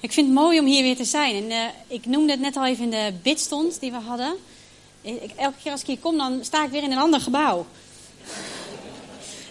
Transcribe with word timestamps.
Ik 0.00 0.12
vind 0.12 0.26
het 0.26 0.36
mooi 0.36 0.58
om 0.58 0.66
hier 0.66 0.82
weer 0.82 0.96
te 0.96 1.04
zijn. 1.04 1.34
En, 1.34 1.50
uh, 1.50 1.64
ik 1.86 2.06
noemde 2.06 2.32
het 2.32 2.40
net 2.40 2.56
al 2.56 2.66
even 2.66 2.84
in 2.84 2.90
de 2.90 3.12
bidstond 3.22 3.80
die 3.80 3.90
we 3.90 3.96
hadden. 3.96 4.34
Elke 5.36 5.56
keer 5.62 5.72
als 5.72 5.80
ik 5.80 5.86
hier 5.86 5.98
kom, 5.98 6.16
dan 6.16 6.38
sta 6.42 6.64
ik 6.64 6.70
weer 6.70 6.82
in 6.82 6.92
een 6.92 6.98
ander 6.98 7.20
gebouw. 7.20 7.66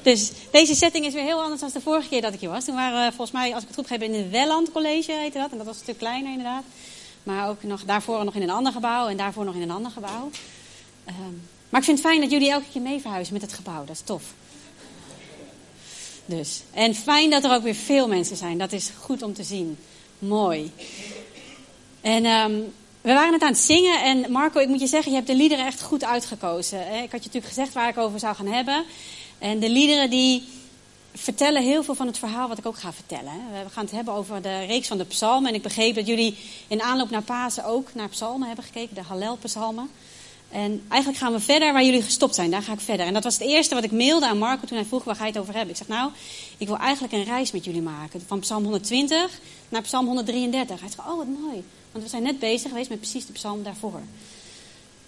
Dus 0.01 0.31
deze 0.51 0.75
setting 0.75 1.05
is 1.05 1.13
weer 1.13 1.23
heel 1.23 1.41
anders 1.41 1.61
dan 1.61 1.69
de 1.73 1.81
vorige 1.81 2.07
keer 2.07 2.21
dat 2.21 2.33
ik 2.33 2.39
hier 2.39 2.49
was. 2.49 2.65
Toen 2.65 2.75
waren 2.75 3.05
we 3.05 3.15
volgens 3.15 3.31
mij, 3.31 3.53
als 3.53 3.61
ik 3.61 3.67
het 3.67 3.77
goed 3.77 3.89
heb, 3.89 4.01
in 4.01 4.13
het 4.13 4.29
Welland 4.29 4.71
College 4.71 5.11
heette 5.11 5.37
dat. 5.37 5.51
En 5.51 5.57
dat 5.57 5.65
was 5.65 5.75
een 5.75 5.83
stuk 5.83 5.97
kleiner 5.97 6.31
inderdaad. 6.31 6.63
Maar 7.23 7.49
ook 7.49 7.63
nog 7.63 7.83
daarvoor 7.85 8.25
nog 8.25 8.35
in 8.35 8.41
een 8.41 8.49
ander 8.49 8.71
gebouw 8.71 9.07
en 9.07 9.17
daarvoor 9.17 9.45
nog 9.45 9.55
in 9.55 9.61
een 9.61 9.71
ander 9.71 9.91
gebouw. 9.91 10.29
Uh, 11.09 11.15
maar 11.69 11.79
ik 11.79 11.85
vind 11.85 11.97
het 11.97 12.07
fijn 12.07 12.21
dat 12.21 12.31
jullie 12.31 12.51
elke 12.51 12.65
keer 12.71 12.81
mee 12.81 12.99
verhuizen 12.99 13.33
met 13.33 13.41
het 13.41 13.53
gebouw. 13.53 13.85
Dat 13.85 13.95
is 13.95 14.01
tof. 14.01 14.23
Dus. 16.25 16.61
En 16.73 16.95
fijn 16.95 17.29
dat 17.29 17.43
er 17.43 17.51
ook 17.51 17.63
weer 17.63 17.75
veel 17.75 18.07
mensen 18.07 18.35
zijn. 18.35 18.57
Dat 18.57 18.71
is 18.71 18.91
goed 18.99 19.21
om 19.21 19.33
te 19.33 19.43
zien. 19.43 19.77
Mooi. 20.19 20.71
En 22.01 22.25
um, 22.25 22.73
we 23.01 23.13
waren 23.13 23.31
net 23.31 23.41
aan 23.41 23.47
het 23.47 23.57
zingen. 23.57 24.03
En 24.03 24.31
Marco, 24.31 24.59
ik 24.59 24.67
moet 24.67 24.79
je 24.79 24.87
zeggen, 24.87 25.11
je 25.11 25.17
hebt 25.17 25.29
de 25.29 25.35
liederen 25.35 25.65
echt 25.65 25.81
goed 25.81 26.03
uitgekozen. 26.03 26.79
Ik 26.79 26.85
had 27.11 27.23
je 27.23 27.29
natuurlijk 27.29 27.45
gezegd 27.45 27.73
waar 27.73 27.89
ik 27.89 27.97
over 27.97 28.19
zou 28.19 28.35
gaan 28.35 28.47
hebben. 28.47 28.83
En 29.39 29.59
de 29.59 29.69
liederen 29.69 30.09
die 30.09 30.43
vertellen 31.13 31.63
heel 31.63 31.83
veel 31.83 31.95
van 31.95 32.07
het 32.07 32.17
verhaal 32.17 32.47
wat 32.47 32.57
ik 32.57 32.65
ook 32.65 32.77
ga 32.77 32.93
vertellen. 32.93 33.33
We 33.63 33.69
gaan 33.69 33.83
het 33.83 33.93
hebben 33.93 34.13
over 34.13 34.41
de 34.41 34.65
reeks 34.65 34.87
van 34.87 34.97
de 34.97 35.05
psalmen. 35.05 35.49
En 35.49 35.55
ik 35.55 35.61
begreep 35.61 35.95
dat 35.95 36.07
jullie 36.07 36.37
in 36.67 36.81
aanloop 36.81 37.09
naar 37.09 37.21
Pasen 37.21 37.65
ook 37.65 37.93
naar 37.93 38.09
psalmen 38.09 38.47
hebben 38.47 38.65
gekeken. 38.65 38.95
De 38.95 39.01
Hallel-psalmen. 39.01 39.89
En 40.49 40.83
eigenlijk 40.87 41.21
gaan 41.21 41.31
we 41.31 41.39
verder 41.39 41.73
waar 41.73 41.83
jullie 41.83 42.01
gestopt 42.01 42.35
zijn. 42.35 42.51
Daar 42.51 42.61
ga 42.61 42.73
ik 42.73 42.79
verder. 42.79 43.05
En 43.05 43.13
dat 43.13 43.23
was 43.23 43.33
het 43.33 43.47
eerste 43.47 43.75
wat 43.75 43.83
ik 43.83 43.91
mailde 43.91 44.27
aan 44.27 44.37
Marco 44.37 44.65
toen 44.65 44.77
hij 44.77 44.85
vroeg 44.85 45.03
waar 45.03 45.15
ga 45.15 45.25
je 45.25 45.31
het 45.31 45.41
over 45.41 45.53
hebben. 45.53 45.71
Ik 45.71 45.77
zeg 45.77 45.87
nou, 45.87 46.11
ik 46.57 46.67
wil 46.67 46.77
eigenlijk 46.77 47.13
een 47.13 47.23
reis 47.23 47.51
met 47.51 47.65
jullie 47.65 47.81
maken. 47.81 48.23
Van 48.27 48.39
Psalm 48.39 48.63
120 48.63 49.39
naar 49.69 49.81
Psalm 49.81 50.05
133. 50.05 50.79
Hij 50.79 50.89
zegt, 50.89 51.07
oh 51.07 51.17
wat 51.17 51.27
mooi. 51.27 51.63
Want 51.91 52.03
we 52.03 52.09
zijn 52.09 52.23
net 52.23 52.39
bezig 52.39 52.69
geweest 52.69 52.89
met 52.89 52.99
precies 52.99 53.25
de 53.25 53.33
psalm 53.33 53.63
daarvoor. 53.63 54.01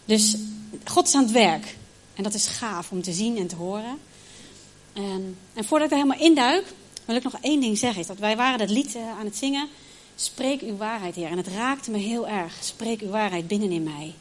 Dus 0.06 0.36
God 0.84 1.08
is 1.08 1.16
aan 1.16 1.24
het 1.24 1.32
werk. 1.32 1.78
En 2.16 2.24
dat 2.24 2.34
is 2.34 2.48
gaaf 2.48 2.92
om 2.92 3.02
te 3.02 3.14
zien 3.14 3.38
en 3.38 3.48
te 3.48 3.56
horen. 3.56 4.00
En, 4.94 5.38
en 5.54 5.66
voordat 5.66 5.92
ik 5.92 5.98
er 5.98 6.04
helemaal 6.04 6.26
induik, 6.28 6.74
wil 7.06 7.16
ik 7.16 7.24
nog 7.24 7.38
één 7.42 7.62
ding 7.62 7.78
zeggen. 7.78 8.08
Dat 8.08 8.18
wij 8.18 8.36
waren 8.36 8.58
dat 8.58 8.70
lied 8.70 8.96
eh, 8.96 9.10
aan 9.20 9.26
het 9.26 9.38
zingen. 9.38 9.68
Spreek 10.16 10.62
uw 10.62 10.78
waarheid, 10.78 11.16
Heer. 11.16 11.30
En 11.30 11.38
het 11.38 11.48
raakte 11.48 11.92
me 11.92 11.98
heel 11.98 12.28
erg. 12.28 12.54
Spreek 12.60 13.02
uw 13.02 13.10
waarheid 13.10 13.48
binnenin 13.48 13.84
mij. 13.84 14.14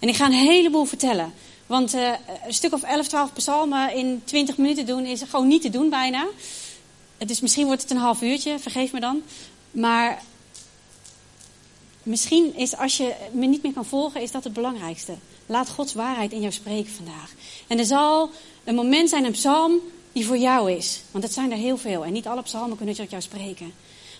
En 0.00 0.08
ik 0.08 0.16
ga 0.16 0.26
een 0.26 0.32
heleboel 0.32 0.84
vertellen. 0.84 1.32
Want 1.66 1.94
uh, 1.94 2.12
een 2.46 2.54
stuk 2.54 2.72
of 2.72 2.82
11, 2.82 3.08
12 3.08 3.32
psalmen 3.32 3.94
in 3.94 4.22
20 4.24 4.56
minuten 4.56 4.86
doen 4.86 5.04
is 5.04 5.22
gewoon 5.22 5.48
niet 5.48 5.62
te 5.62 5.70
doen 5.70 5.90
bijna. 5.90 6.26
Dus 7.18 7.40
misschien 7.40 7.66
wordt 7.66 7.82
het 7.82 7.90
een 7.90 7.96
half 7.96 8.22
uurtje, 8.22 8.58
vergeef 8.58 8.92
me 8.92 9.00
dan. 9.00 9.22
Maar 9.70 10.22
misschien 12.02 12.56
is 12.56 12.76
als 12.76 12.96
je 12.96 13.14
me 13.32 13.46
niet 13.46 13.62
meer 13.62 13.72
kan 13.72 13.84
volgen, 13.84 14.20
is 14.20 14.30
dat 14.30 14.44
het 14.44 14.52
belangrijkste. 14.52 15.14
Laat 15.46 15.68
Gods 15.70 15.94
waarheid 15.94 16.32
in 16.32 16.40
jou 16.40 16.52
spreken 16.52 16.92
vandaag. 16.92 17.32
En 17.66 17.78
er 17.78 17.84
zal 17.84 18.30
een 18.64 18.74
moment 18.74 19.08
zijn, 19.08 19.24
een 19.24 19.32
psalm, 19.32 19.78
die 20.12 20.26
voor 20.26 20.38
jou 20.38 20.72
is. 20.72 21.00
Want 21.10 21.24
het 21.24 21.32
zijn 21.32 21.50
er 21.50 21.58
heel 21.58 21.76
veel. 21.76 22.04
En 22.04 22.12
niet 22.12 22.26
alle 22.26 22.42
psalmen 22.42 22.76
kunnen 22.76 22.94
tot 22.94 23.10
jou 23.10 23.22
spreken. 23.22 23.72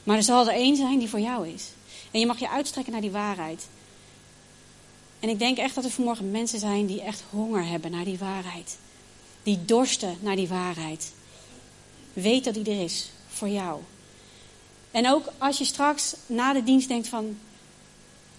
Maar 0.05 0.17
er 0.17 0.23
zal 0.23 0.48
er 0.48 0.55
één 0.55 0.77
zijn 0.77 0.98
die 0.98 1.08
voor 1.08 1.20
jou 1.20 1.48
is. 1.48 1.64
En 2.11 2.20
je 2.20 2.27
mag 2.27 2.39
je 2.39 2.51
uitstrekken 2.51 2.92
naar 2.92 3.03
die 3.03 3.11
waarheid. 3.11 3.67
En 5.20 5.28
ik 5.28 5.38
denk 5.38 5.58
echt 5.58 5.74
dat 5.74 5.84
er 5.84 5.90
vanmorgen 5.90 6.30
mensen 6.30 6.58
zijn 6.58 6.86
die 6.86 7.02
echt 7.02 7.22
honger 7.30 7.66
hebben 7.66 7.90
naar 7.90 8.04
die 8.04 8.18
waarheid. 8.18 8.76
Die 9.42 9.64
dorsten 9.64 10.16
naar 10.20 10.36
die 10.36 10.48
waarheid. 10.48 11.12
Weet 12.12 12.44
dat 12.44 12.54
die 12.54 12.64
er 12.64 12.82
is 12.82 13.10
voor 13.28 13.48
jou. 13.48 13.80
En 14.90 15.08
ook 15.08 15.32
als 15.38 15.58
je 15.58 15.64
straks 15.64 16.14
na 16.27 16.52
de 16.52 16.62
dienst 16.62 16.88
denkt 16.88 17.08
van, 17.08 17.38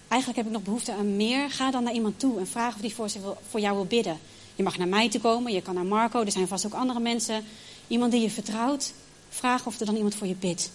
eigenlijk 0.08 0.42
heb 0.42 0.48
ik 0.48 0.58
nog 0.58 0.64
behoefte 0.64 0.94
aan 0.94 1.16
meer, 1.16 1.50
ga 1.50 1.72
dan 1.72 1.84
naar 1.84 1.94
iemand 1.94 2.20
toe 2.20 2.40
en 2.40 2.48
vraag 2.48 2.76
of 2.76 2.82
die 2.82 2.94
voor, 2.94 3.10
voor 3.50 3.60
jou 3.60 3.76
wil 3.76 3.86
bidden. 3.86 4.20
Je 4.56 4.64
mag 4.64 4.78
naar 4.78 4.88
mij 4.88 5.10
toe 5.10 5.22
komen, 5.22 5.54
je 5.54 5.62
kan 5.62 5.76
naar 5.76 5.86
Marco, 5.86 6.22
er 6.22 6.32
zijn 6.32 6.48
vast 6.48 6.66
ook 6.66 6.74
andere 6.74 7.00
mensen. 7.00 7.44
Iemand 7.88 8.12
die 8.12 8.22
je 8.22 8.30
vertrouwt, 8.30 8.94
vraag 9.30 9.66
of 9.66 9.80
er 9.80 9.86
dan 9.86 9.96
iemand 9.96 10.16
voor 10.16 10.28
je 10.28 10.36
bidt. 10.36 10.72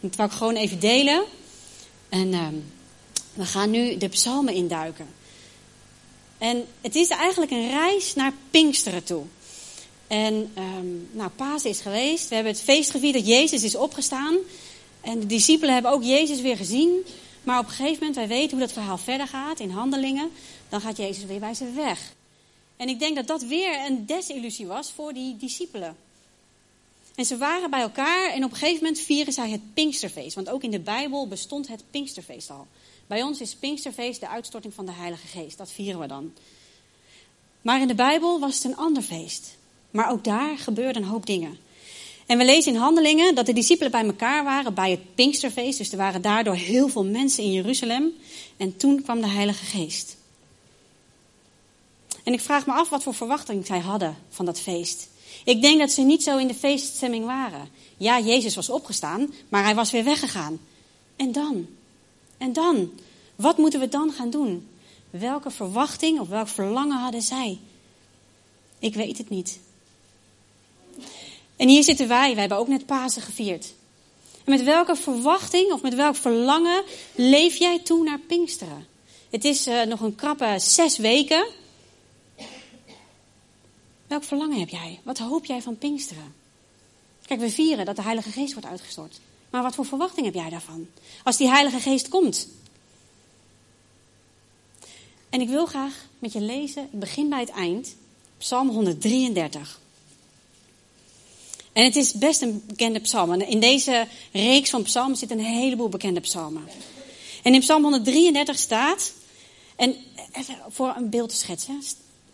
Dat 0.00 0.16
wil 0.16 0.26
ik 0.26 0.32
gewoon 0.32 0.56
even 0.56 0.80
delen. 0.80 1.24
En 2.08 2.32
uh, 2.32 2.46
we 3.34 3.44
gaan 3.44 3.70
nu 3.70 3.96
de 3.96 4.08
psalmen 4.08 4.54
induiken. 4.54 5.06
En 6.38 6.66
het 6.80 6.94
is 6.94 7.08
eigenlijk 7.08 7.50
een 7.50 7.68
reis 7.68 8.14
naar 8.14 8.32
Pinksteren 8.50 9.04
toe. 9.04 9.24
En 10.06 10.52
um, 10.58 11.08
nou, 11.12 11.30
Pasen 11.30 11.70
is 11.70 11.80
geweest. 11.80 12.28
We 12.28 12.34
hebben 12.34 12.52
het 12.52 12.62
feest 12.62 12.90
gevierd 12.90 13.14
dat 13.14 13.26
Jezus 13.26 13.62
is 13.62 13.76
opgestaan. 13.76 14.36
En 15.00 15.20
de 15.20 15.26
discipelen 15.26 15.74
hebben 15.74 15.92
ook 15.92 16.02
Jezus 16.02 16.40
weer 16.40 16.56
gezien. 16.56 17.06
Maar 17.42 17.58
op 17.58 17.64
een 17.64 17.70
gegeven 17.70 17.98
moment, 17.98 18.16
wij 18.16 18.28
weten 18.28 18.50
hoe 18.50 18.66
dat 18.66 18.72
verhaal 18.72 18.98
verder 18.98 19.26
gaat 19.26 19.60
in 19.60 19.70
handelingen. 19.70 20.30
Dan 20.68 20.80
gaat 20.80 20.96
Jezus 20.96 21.24
weer 21.24 21.40
bij 21.40 21.54
ze 21.54 21.72
weg. 21.72 22.14
En 22.76 22.88
ik 22.88 22.98
denk 22.98 23.16
dat 23.16 23.26
dat 23.26 23.42
weer 23.42 23.86
een 23.86 24.06
desillusie 24.06 24.66
was 24.66 24.92
voor 24.92 25.12
die 25.12 25.36
discipelen. 25.36 25.96
En 27.14 27.24
ze 27.24 27.36
waren 27.36 27.70
bij 27.70 27.80
elkaar 27.80 28.30
en 28.30 28.44
op 28.44 28.50
een 28.50 28.56
gegeven 28.56 28.84
moment 28.84 29.00
vieren 29.00 29.32
zij 29.32 29.50
het 29.50 29.74
Pinksterfeest. 29.74 30.34
Want 30.34 30.50
ook 30.50 30.62
in 30.62 30.70
de 30.70 30.80
Bijbel 30.80 31.28
bestond 31.28 31.68
het 31.68 31.82
Pinksterfeest 31.90 32.50
al. 32.50 32.66
Bij 33.06 33.22
ons 33.22 33.40
is 33.40 33.54
Pinksterfeest 33.54 34.20
de 34.20 34.28
uitstorting 34.28 34.74
van 34.74 34.86
de 34.86 34.92
Heilige 34.92 35.26
Geest. 35.26 35.58
Dat 35.58 35.70
vieren 35.70 36.00
we 36.00 36.06
dan. 36.06 36.32
Maar 37.62 37.80
in 37.80 37.88
de 37.88 37.94
Bijbel 37.94 38.40
was 38.40 38.54
het 38.54 38.64
een 38.64 38.76
ander 38.76 39.02
feest. 39.02 39.56
Maar 39.90 40.10
ook 40.10 40.24
daar 40.24 40.58
gebeurden 40.58 41.02
een 41.02 41.08
hoop 41.08 41.26
dingen. 41.26 41.58
En 42.26 42.38
we 42.38 42.44
lezen 42.44 42.72
in 42.72 42.78
Handelingen 42.78 43.34
dat 43.34 43.46
de 43.46 43.52
discipelen 43.52 43.90
bij 43.90 44.04
elkaar 44.04 44.44
waren 44.44 44.74
bij 44.74 44.90
het 44.90 45.14
Pinksterfeest. 45.14 45.78
Dus 45.78 45.90
er 45.90 45.96
waren 45.96 46.22
daardoor 46.22 46.54
heel 46.54 46.88
veel 46.88 47.04
mensen 47.04 47.44
in 47.44 47.52
Jeruzalem. 47.52 48.12
En 48.56 48.76
toen 48.76 49.02
kwam 49.02 49.20
de 49.20 49.28
Heilige 49.28 49.64
Geest. 49.64 50.16
En 52.24 52.32
ik 52.32 52.40
vraag 52.40 52.66
me 52.66 52.72
af 52.72 52.88
wat 52.88 53.02
voor 53.02 53.14
verwachting 53.14 53.66
zij 53.66 53.78
hadden 53.78 54.16
van 54.28 54.44
dat 54.44 54.60
feest. 54.60 55.08
Ik 55.44 55.62
denk 55.62 55.78
dat 55.78 55.90
ze 55.90 56.02
niet 56.02 56.22
zo 56.22 56.38
in 56.38 56.46
de 56.46 56.54
feeststemming 56.54 57.24
waren. 57.24 57.68
Ja, 57.96 58.20
Jezus 58.20 58.54
was 58.54 58.70
opgestaan, 58.70 59.32
maar 59.48 59.64
hij 59.64 59.74
was 59.74 59.90
weer 59.90 60.04
weggegaan. 60.04 60.60
En 61.16 61.32
dan? 61.32 61.66
En 62.38 62.52
dan? 62.52 62.92
Wat 63.36 63.58
moeten 63.58 63.80
we 63.80 63.88
dan 63.88 64.12
gaan 64.12 64.30
doen? 64.30 64.68
Welke 65.10 65.50
verwachting 65.50 66.20
of 66.20 66.28
welk 66.28 66.48
verlangen 66.48 66.98
hadden 66.98 67.22
zij? 67.22 67.58
Ik 68.78 68.94
weet 68.94 69.18
het 69.18 69.28
niet. 69.28 69.58
En 71.56 71.68
hier 71.68 71.82
zitten 71.82 72.08
wij, 72.08 72.30
wij 72.30 72.40
hebben 72.40 72.58
ook 72.58 72.68
net 72.68 72.86
Pasen 72.86 73.22
gevierd. 73.22 73.74
En 74.44 74.52
met 74.52 74.62
welke 74.62 74.96
verwachting 74.96 75.72
of 75.72 75.82
met 75.82 75.94
welk 75.94 76.16
verlangen 76.16 76.82
leef 77.14 77.56
jij 77.56 77.78
toe 77.78 78.04
naar 78.04 78.18
Pinksteren? 78.18 78.86
Het 79.30 79.44
is 79.44 79.66
uh, 79.66 79.82
nog 79.82 80.00
een 80.00 80.14
krappe 80.14 80.54
zes 80.58 80.96
weken. 80.96 81.46
Welk 84.06 84.24
verlangen 84.24 84.58
heb 84.58 84.68
jij? 84.68 85.00
Wat 85.02 85.18
hoop 85.18 85.44
jij 85.44 85.62
van 85.62 85.78
Pinksteren? 85.78 86.34
Kijk, 87.26 87.40
we 87.40 87.50
vieren 87.50 87.84
dat 87.84 87.96
de 87.96 88.02
Heilige 88.02 88.30
Geest 88.30 88.52
wordt 88.52 88.68
uitgestort. 88.68 89.20
Maar 89.50 89.62
wat 89.62 89.74
voor 89.74 89.86
verwachting 89.86 90.26
heb 90.26 90.34
jij 90.34 90.50
daarvan? 90.50 90.88
Als 91.24 91.36
die 91.36 91.48
Heilige 91.48 91.80
Geest 91.80 92.08
komt. 92.08 92.48
En 95.30 95.40
ik 95.40 95.48
wil 95.48 95.66
graag 95.66 96.06
met 96.18 96.32
je 96.32 96.40
lezen, 96.40 96.88
begin 96.92 97.28
bij 97.28 97.40
het 97.40 97.50
eind, 97.50 97.96
Psalm 98.38 98.68
133. 98.68 99.80
En 101.72 101.84
het 101.84 101.96
is 101.96 102.12
best 102.12 102.42
een 102.42 102.62
bekende 102.66 103.00
psalm. 103.00 103.32
in 103.32 103.60
deze 103.60 104.06
reeks 104.32 104.70
van 104.70 104.82
psalmen 104.82 105.16
zitten 105.16 105.38
een 105.38 105.44
heleboel 105.44 105.88
bekende 105.88 106.20
psalmen. 106.20 106.68
En 107.42 107.54
in 107.54 107.60
Psalm 107.60 107.82
133 107.82 108.58
staat, 108.58 109.12
en 109.76 109.96
even 110.32 110.56
voor 110.68 110.94
een 110.96 111.10
beeld 111.10 111.28
te 111.28 111.36
schetsen, 111.36 111.82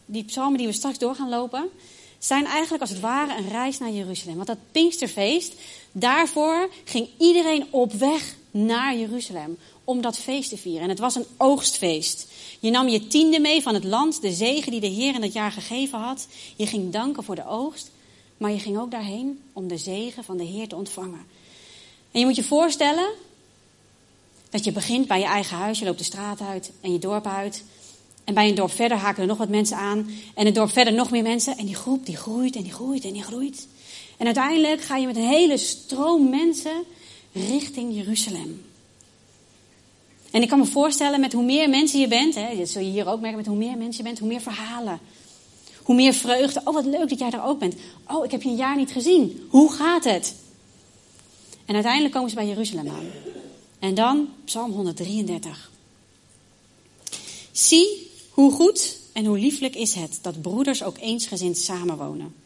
die 0.07 0.25
psalmen 0.25 0.59
die 0.59 0.67
we 0.67 0.73
straks 0.73 0.99
door 0.99 1.15
gaan 1.15 1.29
lopen, 1.29 1.71
zijn 2.19 2.47
eigenlijk 2.47 2.83
als 2.83 2.91
het 2.91 3.01
ware 3.01 3.37
een 3.37 3.49
reis 3.49 3.79
naar 3.79 3.91
Jeruzalem. 3.91 4.35
Want 4.35 4.47
dat 4.47 4.59
Pinksterfeest, 4.73 5.53
daarvoor 5.93 6.69
ging 6.85 7.09
iedereen 7.19 7.67
op 7.71 7.93
weg 7.93 8.37
naar 8.51 8.97
Jeruzalem 8.97 9.59
om 9.85 10.01
dat 10.01 10.19
feest 10.19 10.49
te 10.49 10.57
vieren. 10.57 10.83
En 10.83 10.89
het 10.89 10.99
was 10.99 11.15
een 11.15 11.27
oogstfeest. 11.37 12.27
Je 12.61 12.71
nam 12.71 12.89
je 12.89 13.07
tiende 13.07 13.41
mee 13.41 13.63
van 13.63 13.75
het 13.75 13.85
land, 13.85 14.21
de 14.21 14.33
zegen 14.33 14.71
die 14.71 14.81
de 14.81 14.87
Heer 14.87 15.15
in 15.15 15.21
dat 15.21 15.33
jaar 15.33 15.53
gegeven 15.53 15.99
had. 15.99 16.27
Je 16.57 16.67
ging 16.67 16.93
danken 16.93 17.25
voor 17.25 17.35
de 17.35 17.47
oogst, 17.47 17.91
maar 18.37 18.51
je 18.51 18.59
ging 18.59 18.79
ook 18.79 18.91
daarheen 18.91 19.43
om 19.53 19.69
de 19.69 19.79
zegen 19.79 20.25
van 20.25 20.37
de 20.37 20.45
Heer 20.45 20.69
te 20.69 20.77
ontvangen. 20.77 21.27
En 22.11 22.21
je 22.21 22.27
moet 22.27 22.37
je 22.37 22.45
voorstellen 22.45 23.11
dat 24.51 24.65
je 24.65 24.73
begint 24.73 25.07
bij 25.07 25.19
je 25.19 25.25
eigen 25.25 25.57
huis, 25.57 25.79
je 25.79 25.85
loopt 25.85 25.99
de 25.99 26.05
straat 26.05 26.41
uit 26.41 26.73
en 26.81 26.93
je 26.93 26.99
dorp 26.99 27.27
uit. 27.27 27.65
En 28.25 28.35
bij 28.35 28.49
een 28.49 28.55
dorp 28.55 28.71
verder 28.71 28.99
haken 28.99 29.23
er 29.23 29.29
nog 29.29 29.39
wat 29.39 29.49
mensen 29.49 29.77
aan. 29.77 30.11
En 30.35 30.47
een 30.47 30.53
dorp 30.53 30.71
verder 30.71 30.93
nog 30.93 31.11
meer 31.11 31.23
mensen. 31.23 31.57
En 31.57 31.67
die 31.67 31.75
groep 31.75 32.07
die 32.07 32.17
groeit 32.17 32.57
en 32.57 32.63
die 32.63 32.73
groeit 32.73 33.05
en 33.05 33.13
die 33.13 33.23
groeit. 33.23 33.67
En 34.23 34.29
uiteindelijk 34.29 34.83
ga 34.83 34.97
je 34.97 35.07
met 35.07 35.17
een 35.17 35.23
hele 35.29 35.57
stroom 35.57 36.31
mensen 36.31 36.85
richting 37.33 37.95
Jeruzalem. 37.95 38.65
En 40.31 40.43
ik 40.43 40.49
kan 40.49 40.59
me 40.59 40.65
voorstellen, 40.65 41.21
met 41.21 41.33
hoe 41.33 41.45
meer 41.45 41.69
mensen 41.69 42.01
je 42.01 42.09
bent, 42.09 42.35
hè, 42.35 42.57
dat 42.57 42.69
zul 42.69 42.83
je 42.83 42.91
hier 42.91 43.07
ook 43.07 43.21
merken, 43.21 43.37
met 43.37 43.47
hoe 43.47 43.57
meer 43.57 43.77
mensen 43.77 43.97
je 43.97 44.03
bent, 44.03 44.19
hoe 44.19 44.29
meer 44.29 44.41
verhalen. 44.41 45.01
Hoe 45.83 45.95
meer 45.95 46.15
vreugde. 46.15 46.61
Oh, 46.65 46.75
wat 46.75 46.85
leuk 46.85 47.09
dat 47.09 47.19
jij 47.19 47.31
er 47.31 47.45
ook 47.45 47.59
bent. 47.59 47.75
Oh, 48.09 48.25
ik 48.25 48.31
heb 48.31 48.43
je 48.43 48.49
een 48.49 48.57
jaar 48.57 48.77
niet 48.77 48.93
gezien. 48.93 49.47
Hoe 49.49 49.73
gaat 49.73 50.05
het? 50.05 50.35
En 51.65 51.75
uiteindelijk 51.75 52.15
komen 52.15 52.31
ze 52.31 52.37
bij 52.37 52.47
Jeruzalem 52.47 52.89
aan. 52.89 53.11
En 53.79 53.95
dan 53.95 54.29
Psalm 54.45 54.73
133. 54.73 55.71
Zie 57.53 58.11
hoe 58.31 58.53
goed 58.53 58.99
en 59.13 59.25
hoe 59.25 59.39
lieflijk 59.39 59.75
is 59.75 59.95
het 59.95 60.19
dat 60.23 60.43
broeders 60.43 60.83
ook 60.83 60.99
eensgezind 60.99 61.59
samenwonen. 61.59 62.42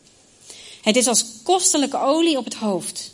Het 0.86 0.96
is 0.96 1.06
als 1.06 1.24
kostelijke 1.42 1.98
olie 1.98 2.38
op 2.38 2.44
het 2.44 2.54
hoofd, 2.54 3.12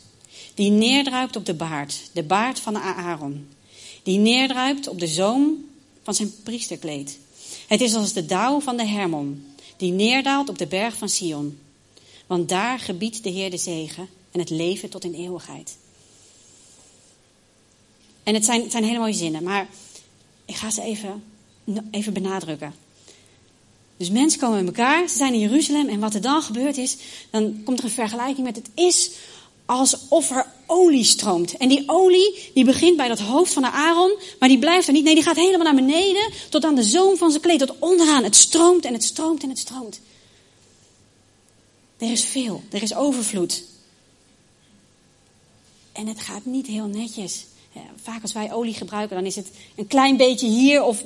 die 0.54 0.70
neerdruipt 0.70 1.36
op 1.36 1.46
de 1.46 1.54
baard, 1.54 2.00
de 2.12 2.22
baard 2.22 2.60
van 2.60 2.76
Aaron, 2.76 3.48
die 4.02 4.18
neerdruipt 4.18 4.88
op 4.88 4.98
de 4.98 5.06
zoom 5.06 5.68
van 6.02 6.14
zijn 6.14 6.34
priesterkleed. 6.42 7.18
Het 7.66 7.80
is 7.80 7.94
als 7.94 8.12
de 8.12 8.26
dauw 8.26 8.60
van 8.60 8.76
de 8.76 8.86
Hermon, 8.86 9.46
die 9.76 9.92
neerdaalt 9.92 10.48
op 10.48 10.58
de 10.58 10.66
berg 10.66 10.96
van 10.96 11.08
Sion. 11.08 11.58
Want 12.26 12.48
daar 12.48 12.78
gebiedt 12.78 13.22
de 13.22 13.30
Heer 13.30 13.50
de 13.50 13.56
zegen 13.56 14.08
en 14.30 14.40
het 14.40 14.50
leven 14.50 14.88
tot 14.88 15.04
in 15.04 15.14
eeuwigheid. 15.14 15.76
En 18.22 18.34
het 18.34 18.44
zijn, 18.44 18.62
het 18.62 18.70
zijn 18.70 18.84
hele 18.84 18.98
mooie 18.98 19.12
zinnen, 19.12 19.42
maar 19.42 19.68
ik 20.44 20.54
ga 20.54 20.70
ze 20.70 20.82
even, 20.82 21.24
even 21.90 22.12
benadrukken. 22.12 22.74
Dus 23.96 24.10
mensen 24.10 24.40
komen 24.40 24.58
bij 24.58 24.66
elkaar, 24.66 25.08
ze 25.08 25.16
zijn 25.16 25.32
in 25.32 25.40
Jeruzalem 25.40 25.88
en 25.88 26.00
wat 26.00 26.14
er 26.14 26.20
dan 26.20 26.42
gebeurt 26.42 26.76
is, 26.76 26.96
dan 27.30 27.60
komt 27.64 27.78
er 27.78 27.84
een 27.84 27.90
vergelijking 27.90 28.46
met 28.46 28.56
het 28.56 28.70
is 28.74 29.10
alsof 29.66 30.30
er 30.30 30.46
olie 30.66 31.04
stroomt. 31.04 31.56
En 31.56 31.68
die 31.68 31.82
olie 31.86 32.50
die 32.54 32.64
begint 32.64 32.96
bij 32.96 33.08
dat 33.08 33.18
hoofd 33.18 33.52
van 33.52 33.62
de 33.62 33.70
Aaron, 33.70 34.18
maar 34.38 34.48
die 34.48 34.58
blijft 34.58 34.86
er 34.86 34.92
niet. 34.92 35.04
Nee, 35.04 35.14
die 35.14 35.22
gaat 35.22 35.36
helemaal 35.36 35.72
naar 35.72 35.84
beneden 35.84 36.32
tot 36.48 36.64
aan 36.64 36.74
de 36.74 36.82
zoom 36.82 37.16
van 37.16 37.30
zijn 37.30 37.42
kleed, 37.42 37.58
tot 37.58 37.78
onderaan. 37.78 38.24
Het 38.24 38.36
stroomt 38.36 38.84
en 38.84 38.92
het 38.92 39.04
stroomt 39.04 39.42
en 39.42 39.48
het 39.48 39.58
stroomt. 39.58 40.00
Er 41.98 42.10
is 42.10 42.24
veel, 42.24 42.62
er 42.70 42.82
is 42.82 42.94
overvloed. 42.94 43.64
En 45.92 46.06
het 46.06 46.20
gaat 46.20 46.44
niet 46.44 46.66
heel 46.66 46.86
netjes. 46.86 47.44
Vaak 48.02 48.22
als 48.22 48.32
wij 48.32 48.52
olie 48.52 48.74
gebruiken, 48.74 49.16
dan 49.16 49.26
is 49.26 49.36
het 49.36 49.50
een 49.74 49.86
klein 49.86 50.16
beetje 50.16 50.46
hier 50.46 50.82
of 50.82 51.02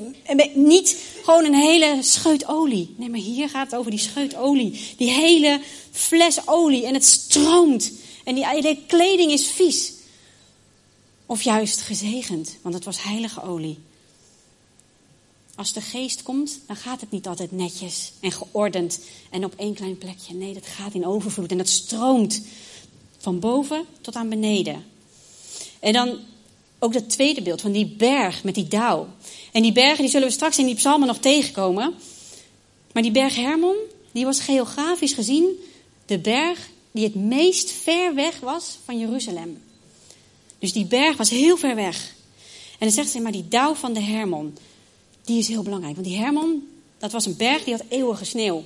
niet 0.54 0.96
gewoon 1.24 1.44
een 1.44 1.54
hele 1.54 1.98
scheut 2.00 2.46
olie. 2.46 2.94
Nee, 2.96 3.08
maar 3.08 3.20
hier 3.20 3.48
gaat 3.48 3.70
het 3.70 3.80
over 3.80 3.90
die 3.90 4.00
scheut 4.00 4.36
olie. 4.36 4.94
Die 4.96 5.10
hele 5.10 5.60
fles 5.90 6.38
olie 6.46 6.86
en 6.86 6.94
het 6.94 7.04
stroomt. 7.04 7.92
En 8.24 8.34
die 8.34 8.46
hele 8.46 8.78
kleding 8.86 9.32
is 9.32 9.46
vies. 9.46 9.92
Of 11.26 11.42
juist 11.42 11.80
gezegend, 11.80 12.56
want 12.62 12.74
het 12.74 12.84
was 12.84 13.02
heilige 13.02 13.42
olie. 13.42 13.78
Als 15.54 15.72
de 15.72 15.80
geest 15.80 16.22
komt, 16.22 16.60
dan 16.66 16.76
gaat 16.76 17.00
het 17.00 17.10
niet 17.10 17.26
altijd 17.26 17.52
netjes 17.52 18.12
en 18.20 18.32
geordend 18.32 19.00
en 19.30 19.44
op 19.44 19.54
één 19.56 19.74
klein 19.74 19.98
plekje. 19.98 20.34
Nee, 20.34 20.54
dat 20.54 20.66
gaat 20.66 20.94
in 20.94 21.06
overvloed 21.06 21.50
en 21.50 21.58
dat 21.58 21.68
stroomt 21.68 22.42
van 23.18 23.38
boven 23.38 23.84
tot 24.00 24.14
aan 24.14 24.28
beneden. 24.28 24.84
En 25.80 25.92
dan 25.92 26.18
ook 26.78 26.92
dat 26.92 27.10
tweede 27.10 27.42
beeld 27.42 27.60
van 27.60 27.72
die 27.72 27.86
berg 27.86 28.44
met 28.44 28.54
die 28.54 28.68
dauw. 28.68 29.08
En 29.52 29.62
die 29.62 29.72
bergen 29.72 30.02
die 30.02 30.10
zullen 30.10 30.28
we 30.28 30.34
straks 30.34 30.58
in 30.58 30.66
die 30.66 30.74
psalmen 30.74 31.06
nog 31.06 31.18
tegenkomen. 31.18 31.94
Maar 32.92 33.02
die 33.02 33.12
berg 33.12 33.36
Hermon, 33.36 33.76
die 34.12 34.24
was 34.24 34.40
geografisch 34.40 35.12
gezien 35.12 35.58
de 36.06 36.18
berg 36.18 36.68
die 36.90 37.04
het 37.04 37.14
meest 37.14 37.70
ver 37.70 38.14
weg 38.14 38.40
was 38.40 38.78
van 38.84 38.98
Jeruzalem. 38.98 39.62
Dus 40.58 40.72
die 40.72 40.86
berg 40.86 41.16
was 41.16 41.30
heel 41.30 41.56
ver 41.56 41.74
weg. 41.74 42.14
En 42.78 42.86
dan 42.86 42.90
zegt 42.90 43.10
ze, 43.10 43.20
maar 43.20 43.32
die 43.32 43.48
dauw 43.48 43.74
van 43.74 43.92
de 43.92 44.00
Hermon, 44.00 44.56
die 45.24 45.38
is 45.38 45.48
heel 45.48 45.62
belangrijk. 45.62 45.94
Want 45.94 46.06
die 46.06 46.16
Hermon, 46.16 46.68
dat 46.98 47.12
was 47.12 47.26
een 47.26 47.36
berg 47.36 47.64
die 47.64 47.74
had 47.74 47.84
eeuwige 47.88 48.24
sneeuw. 48.24 48.64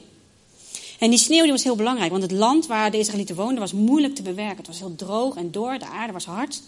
En 0.99 1.11
die 1.11 1.19
sneeuw 1.19 1.43
die 1.43 1.53
was 1.53 1.65
heel 1.65 1.77
belangrijk, 1.77 2.11
want 2.11 2.23
het 2.23 2.33
land 2.33 2.67
waar 2.67 2.91
de 2.91 2.99
Israëlieten 2.99 3.37
woonden 3.37 3.59
was 3.59 3.73
moeilijk 3.73 4.15
te 4.15 4.23
bewerken. 4.23 4.56
Het 4.56 4.67
was 4.67 4.79
heel 4.79 4.95
droog 4.95 5.37
en 5.37 5.51
door, 5.51 5.79
de 5.79 5.87
aarde 5.87 6.13
was 6.13 6.25
hard. 6.25 6.63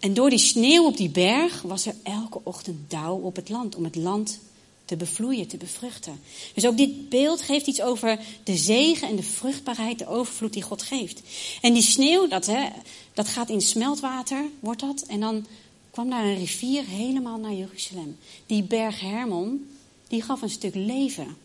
En 0.00 0.14
door 0.14 0.30
die 0.30 0.38
sneeuw 0.38 0.84
op 0.84 0.96
die 0.96 1.08
berg 1.08 1.62
was 1.62 1.86
er 1.86 1.94
elke 2.02 2.40
ochtend 2.42 2.90
dauw 2.90 3.16
op 3.16 3.36
het 3.36 3.48
land, 3.48 3.76
om 3.76 3.84
het 3.84 3.96
land 3.96 4.40
te 4.84 4.96
bevloeien, 4.96 5.46
te 5.46 5.56
bevruchten. 5.56 6.20
Dus 6.54 6.66
ook 6.66 6.76
dit 6.76 7.08
beeld 7.08 7.42
geeft 7.42 7.66
iets 7.66 7.82
over 7.82 8.18
de 8.44 8.56
zegen 8.56 9.08
en 9.08 9.16
de 9.16 9.22
vruchtbaarheid, 9.22 9.98
de 9.98 10.06
overvloed 10.06 10.52
die 10.52 10.62
God 10.62 10.82
geeft. 10.82 11.20
En 11.60 11.72
die 11.72 11.82
sneeuw, 11.82 12.28
dat, 12.28 12.46
hè, 12.46 12.68
dat 13.14 13.28
gaat 13.28 13.48
in 13.48 13.60
smeltwater, 13.60 14.44
wordt 14.60 14.80
dat. 14.80 15.02
En 15.02 15.20
dan 15.20 15.46
kwam 15.90 16.10
daar 16.10 16.24
een 16.24 16.38
rivier 16.38 16.84
helemaal 16.84 17.38
naar 17.38 17.52
Jeruzalem. 17.52 18.16
Die 18.46 18.62
berg 18.62 19.00
Hermon, 19.00 19.70
die 20.08 20.22
gaf 20.22 20.42
een 20.42 20.50
stuk 20.50 20.74
leven 20.74 21.36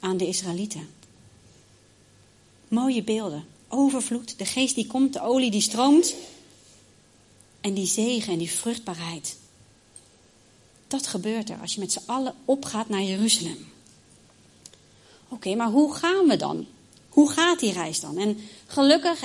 aan 0.00 0.16
de 0.16 0.26
Israëlieten. 0.26 0.88
Mooie 2.68 3.02
beelden. 3.02 3.44
Overvloed, 3.68 4.38
de 4.38 4.44
geest 4.44 4.74
die 4.74 4.86
komt, 4.86 5.12
de 5.12 5.22
olie 5.22 5.50
die 5.50 5.60
stroomt. 5.60 6.14
En 7.62 7.74
die 7.74 7.86
zegen 7.86 8.32
en 8.32 8.38
die 8.38 8.50
vruchtbaarheid. 8.50 9.36
Dat 10.88 11.06
gebeurt 11.06 11.50
er 11.50 11.58
als 11.60 11.74
je 11.74 11.80
met 11.80 11.92
z'n 11.92 12.02
allen 12.06 12.34
opgaat 12.44 12.88
naar 12.88 13.02
Jeruzalem. 13.02 13.70
Oké, 15.28 15.54
maar 15.54 15.70
hoe 15.70 15.94
gaan 15.94 16.26
we 16.26 16.36
dan? 16.36 16.66
Hoe 17.08 17.30
gaat 17.30 17.60
die 17.60 17.72
reis 17.72 18.00
dan? 18.00 18.18
En 18.18 18.38
gelukkig 18.66 19.20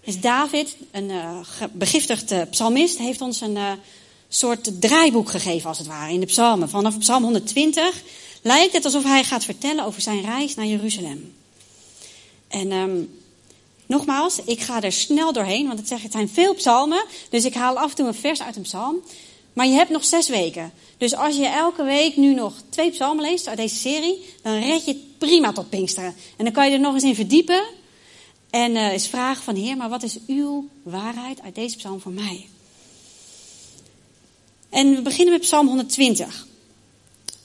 is 0.00 0.20
David, 0.20 0.76
een 0.90 1.08
uh, 1.08 1.40
begiftigd 1.72 2.32
uh, 2.32 2.42
psalmist, 2.50 2.98
heeft 2.98 3.20
ons 3.20 3.40
een 3.40 3.56
uh, 3.56 3.72
soort 4.28 4.80
draaiboek 4.80 5.30
gegeven, 5.30 5.68
als 5.68 5.78
het 5.78 5.86
ware, 5.86 6.12
in 6.12 6.20
de 6.20 6.26
psalmen. 6.26 6.68
Vanaf 6.68 6.98
psalm 6.98 7.22
120 7.22 8.02
lijkt 8.42 8.72
het 8.72 8.84
alsof 8.84 9.02
hij 9.02 9.24
gaat 9.24 9.44
vertellen 9.44 9.84
over 9.84 10.00
zijn 10.00 10.20
reis 10.20 10.54
naar 10.54 10.66
Jeruzalem. 10.66 11.34
En 12.48 12.72
um, 12.72 13.19
nogmaals, 13.90 14.38
ik 14.44 14.60
ga 14.60 14.82
er 14.82 14.92
snel 14.92 15.32
doorheen, 15.32 15.66
want 15.66 15.78
het, 15.78 16.00
zijn 16.10 16.28
veel 16.28 16.54
psalmen. 16.54 17.04
Dus 17.30 17.44
ik 17.44 17.54
haal 17.54 17.78
af 17.78 17.90
en 17.90 17.96
toe 17.96 18.06
een 18.06 18.14
vers 18.14 18.42
uit 18.42 18.56
een 18.56 18.62
psalm. 18.62 19.02
Maar 19.52 19.66
je 19.66 19.72
hebt 19.72 19.90
nog 19.90 20.04
zes 20.04 20.28
weken. 20.28 20.72
Dus 20.98 21.14
als 21.14 21.36
je 21.36 21.46
elke 21.46 21.82
week 21.82 22.16
nu 22.16 22.34
nog 22.34 22.54
twee 22.68 22.90
psalmen 22.90 23.24
leest 23.24 23.48
uit 23.48 23.56
deze 23.56 23.74
serie, 23.74 24.24
dan 24.42 24.58
red 24.58 24.84
je 24.84 24.90
het 24.90 25.18
prima 25.18 25.52
tot 25.52 25.70
Pinksteren. 25.70 26.14
En 26.36 26.44
dan 26.44 26.52
kan 26.52 26.66
je 26.66 26.72
er 26.72 26.80
nog 26.80 26.94
eens 26.94 27.02
in 27.02 27.14
verdiepen. 27.14 27.62
En 28.50 28.70
uh, 28.70 28.92
eens 28.92 29.08
vragen 29.08 29.44
van 29.44 29.54
Heer, 29.54 29.76
maar 29.76 29.88
wat 29.88 30.02
is 30.02 30.18
uw 30.26 30.68
waarheid 30.82 31.42
uit 31.42 31.54
deze 31.54 31.76
psalm 31.76 32.00
voor 32.00 32.12
mij? 32.12 32.46
En 34.68 34.94
we 34.94 35.02
beginnen 35.02 35.32
met 35.32 35.42
psalm 35.42 35.66
120. 35.66 36.46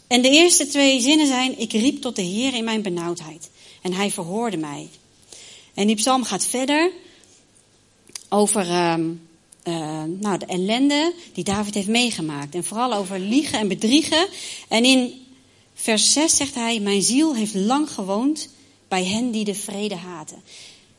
En 0.08 0.22
de 0.22 0.30
eerste 0.30 0.68
twee 0.68 1.02
zinnen 1.02 1.28
zijn, 1.28 1.60
ik 1.60 1.72
riep 1.72 2.02
tot 2.02 2.16
de 2.16 2.22
Heer 2.22 2.54
in 2.54 2.64
mijn 2.64 2.82
benauwdheid. 2.82 3.50
En 3.82 3.94
hij 3.94 4.12
verhoorde 4.12 4.58
mij. 4.58 4.90
En 5.76 5.88
die 5.88 5.96
psalm 5.96 6.24
gaat 6.24 6.46
verder 6.46 6.92
over 8.30 8.66
uh, 8.66 8.96
uh, 9.64 10.04
nou, 10.04 10.38
de 10.38 10.46
ellende 10.46 11.14
die 11.34 11.44
David 11.44 11.74
heeft 11.74 11.88
meegemaakt. 11.88 12.56
En 12.56 12.64
vooral 12.64 12.94
over 12.94 13.20
liegen 13.20 13.60
en 13.60 13.68
bedriegen. 13.68 14.28
En 14.68 14.86
in 14.86 15.26
vers 15.74 16.14
6 16.14 16.36
zegt 16.36 16.56
hij, 16.56 16.80
mijn 16.80 17.02
ziel 17.02 17.36
heeft 17.36 17.54
lang 17.54 17.90
gewoond 17.90 18.50
bij 18.88 19.06
hen 19.06 19.32
die 19.32 19.44
de 19.44 19.56
vrede 19.56 19.96
haten. 19.96 20.42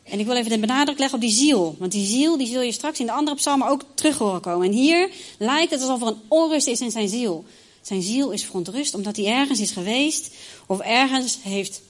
En 0.03 0.19
ik 0.19 0.27
wil 0.27 0.37
even 0.37 0.50
de 0.50 0.59
benadruk 0.59 0.99
leggen 0.99 1.17
op 1.17 1.25
die 1.25 1.35
ziel. 1.35 1.77
Want 1.79 1.93
die 1.93 2.07
ziel 2.07 2.37
die 2.37 2.47
zul 2.47 2.62
je 2.62 2.73
straks 2.73 3.00
in 3.00 3.07
de 3.07 3.12
andere 3.12 3.37
psalmen 3.37 3.69
ook 3.69 3.83
terug 3.95 4.19
horen 4.19 4.41
komen. 4.41 4.67
En 4.67 4.73
hier 4.73 5.11
lijkt 5.39 5.71
het 5.71 5.81
alsof 5.81 6.00
er 6.00 6.07
een 6.07 6.21
onrust 6.29 6.67
is 6.67 6.81
in 6.81 6.91
zijn 6.91 7.09
ziel. 7.09 7.45
Zijn 7.81 8.03
ziel 8.03 8.31
is 8.31 8.45
verontrust 8.45 8.95
omdat 8.95 9.17
hij 9.17 9.27
ergens 9.27 9.61
is 9.61 9.71
geweest 9.71 10.31
of 10.67 10.81
ergens 10.81 11.39
heeft 11.43 11.81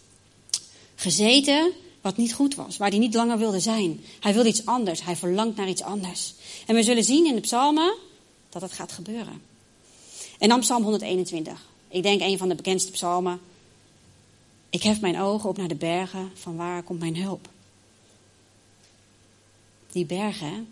gezeten 0.95 1.73
wat 2.07 2.17
niet 2.17 2.35
goed 2.35 2.55
was, 2.55 2.77
waar 2.77 2.89
hij 2.89 2.99
niet 2.99 3.15
langer 3.15 3.39
wilde 3.39 3.61
zijn. 3.61 4.01
Hij 4.21 4.33
wilde 4.33 4.49
iets 4.49 4.67
anders, 4.67 5.05
hij 5.05 5.17
verlangt 5.17 5.57
naar 5.57 5.69
iets 5.69 5.83
anders. 5.83 6.35
En 6.67 6.75
we 6.75 6.83
zullen 6.83 7.05
zien 7.05 7.27
in 7.27 7.35
de 7.35 7.41
psalmen 7.41 7.95
dat 8.49 8.63
het 8.63 8.73
gaat 8.73 8.93
gebeuren. 8.93 9.43
En 10.39 10.49
dan 10.49 10.61
psalm 10.61 10.83
121. 10.83 11.67
Ik 11.89 12.03
denk 12.03 12.21
een 12.21 12.39
van 12.39 12.49
de 12.49 12.55
bekendste 12.55 12.91
psalmen. 12.91 13.41
Ik 14.71 14.83
hef 14.83 15.01
mijn 15.01 15.21
ogen 15.21 15.49
op 15.49 15.57
naar 15.57 15.69
de 15.69 15.75
bergen, 15.75 16.31
van 16.35 16.57
waar 16.57 16.83
komt 16.83 17.01
mijn 17.01 17.17
hulp? 17.17 17.49
Die 19.93 20.05
bergen, 20.05 20.69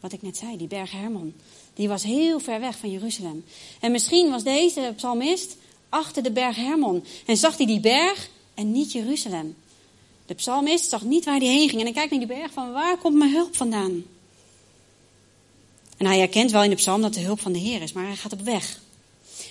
wat 0.00 0.12
ik 0.12 0.22
net 0.22 0.36
zei, 0.36 0.56
die 0.56 0.68
berg 0.68 0.90
Hermon, 0.90 1.34
die 1.74 1.88
was 1.88 2.02
heel 2.02 2.40
ver 2.40 2.60
weg 2.60 2.78
van 2.78 2.90
Jeruzalem. 2.90 3.44
En 3.80 3.92
misschien 3.92 4.30
was 4.30 4.42
deze 4.42 4.92
psalmist 4.96 5.56
achter 5.88 6.22
de 6.22 6.30
berg 6.30 6.56
Hermon 6.56 7.04
en 7.26 7.36
zag 7.36 7.56
hij 7.56 7.66
die 7.66 7.80
berg 7.80 8.30
en 8.54 8.72
niet 8.72 8.92
Jeruzalem. 8.92 9.56
De 10.26 10.34
psalmist 10.34 10.88
zag 10.88 11.02
niet 11.02 11.24
waar 11.24 11.38
hij 11.38 11.46
heen 11.46 11.68
ging 11.68 11.80
en 11.80 11.86
hij 11.86 11.94
kijkt 11.94 12.10
naar 12.10 12.26
die 12.26 12.36
berg 12.36 12.52
van 12.52 12.72
waar 12.72 12.98
komt 12.98 13.16
mijn 13.16 13.32
hulp 13.32 13.56
vandaan? 13.56 14.04
En 15.96 16.06
hij 16.06 16.18
herkent 16.18 16.50
wel 16.50 16.62
in 16.62 16.70
de 16.70 16.76
psalm 16.76 17.02
dat 17.02 17.14
de 17.14 17.20
hulp 17.20 17.40
van 17.40 17.52
de 17.52 17.58
Heer 17.58 17.82
is, 17.82 17.92
maar 17.92 18.06
hij 18.06 18.16
gaat 18.16 18.32
op 18.32 18.40
weg. 18.40 18.80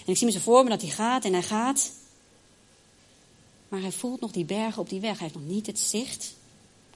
En 0.06 0.12
ik 0.12 0.18
zie 0.18 0.26
me 0.28 0.34
zo 0.34 0.40
voor 0.40 0.64
me 0.64 0.70
dat 0.70 0.82
hij 0.82 0.90
gaat 0.90 1.26
en 1.26 1.34
hij 1.34 1.44
gaat. 1.44 1.92
Maar 3.70 3.82
hij 3.82 3.92
voelt 3.92 4.22
nog 4.22 4.32
die 4.32 4.46
bergen 4.46 4.82
op 4.82 4.90
die 4.90 5.00
weg. 5.00 5.12
Hij 5.12 5.28
heeft 5.28 5.40
nog 5.40 5.56
niet 5.56 5.68
het 5.68 5.80
zicht 5.80 6.34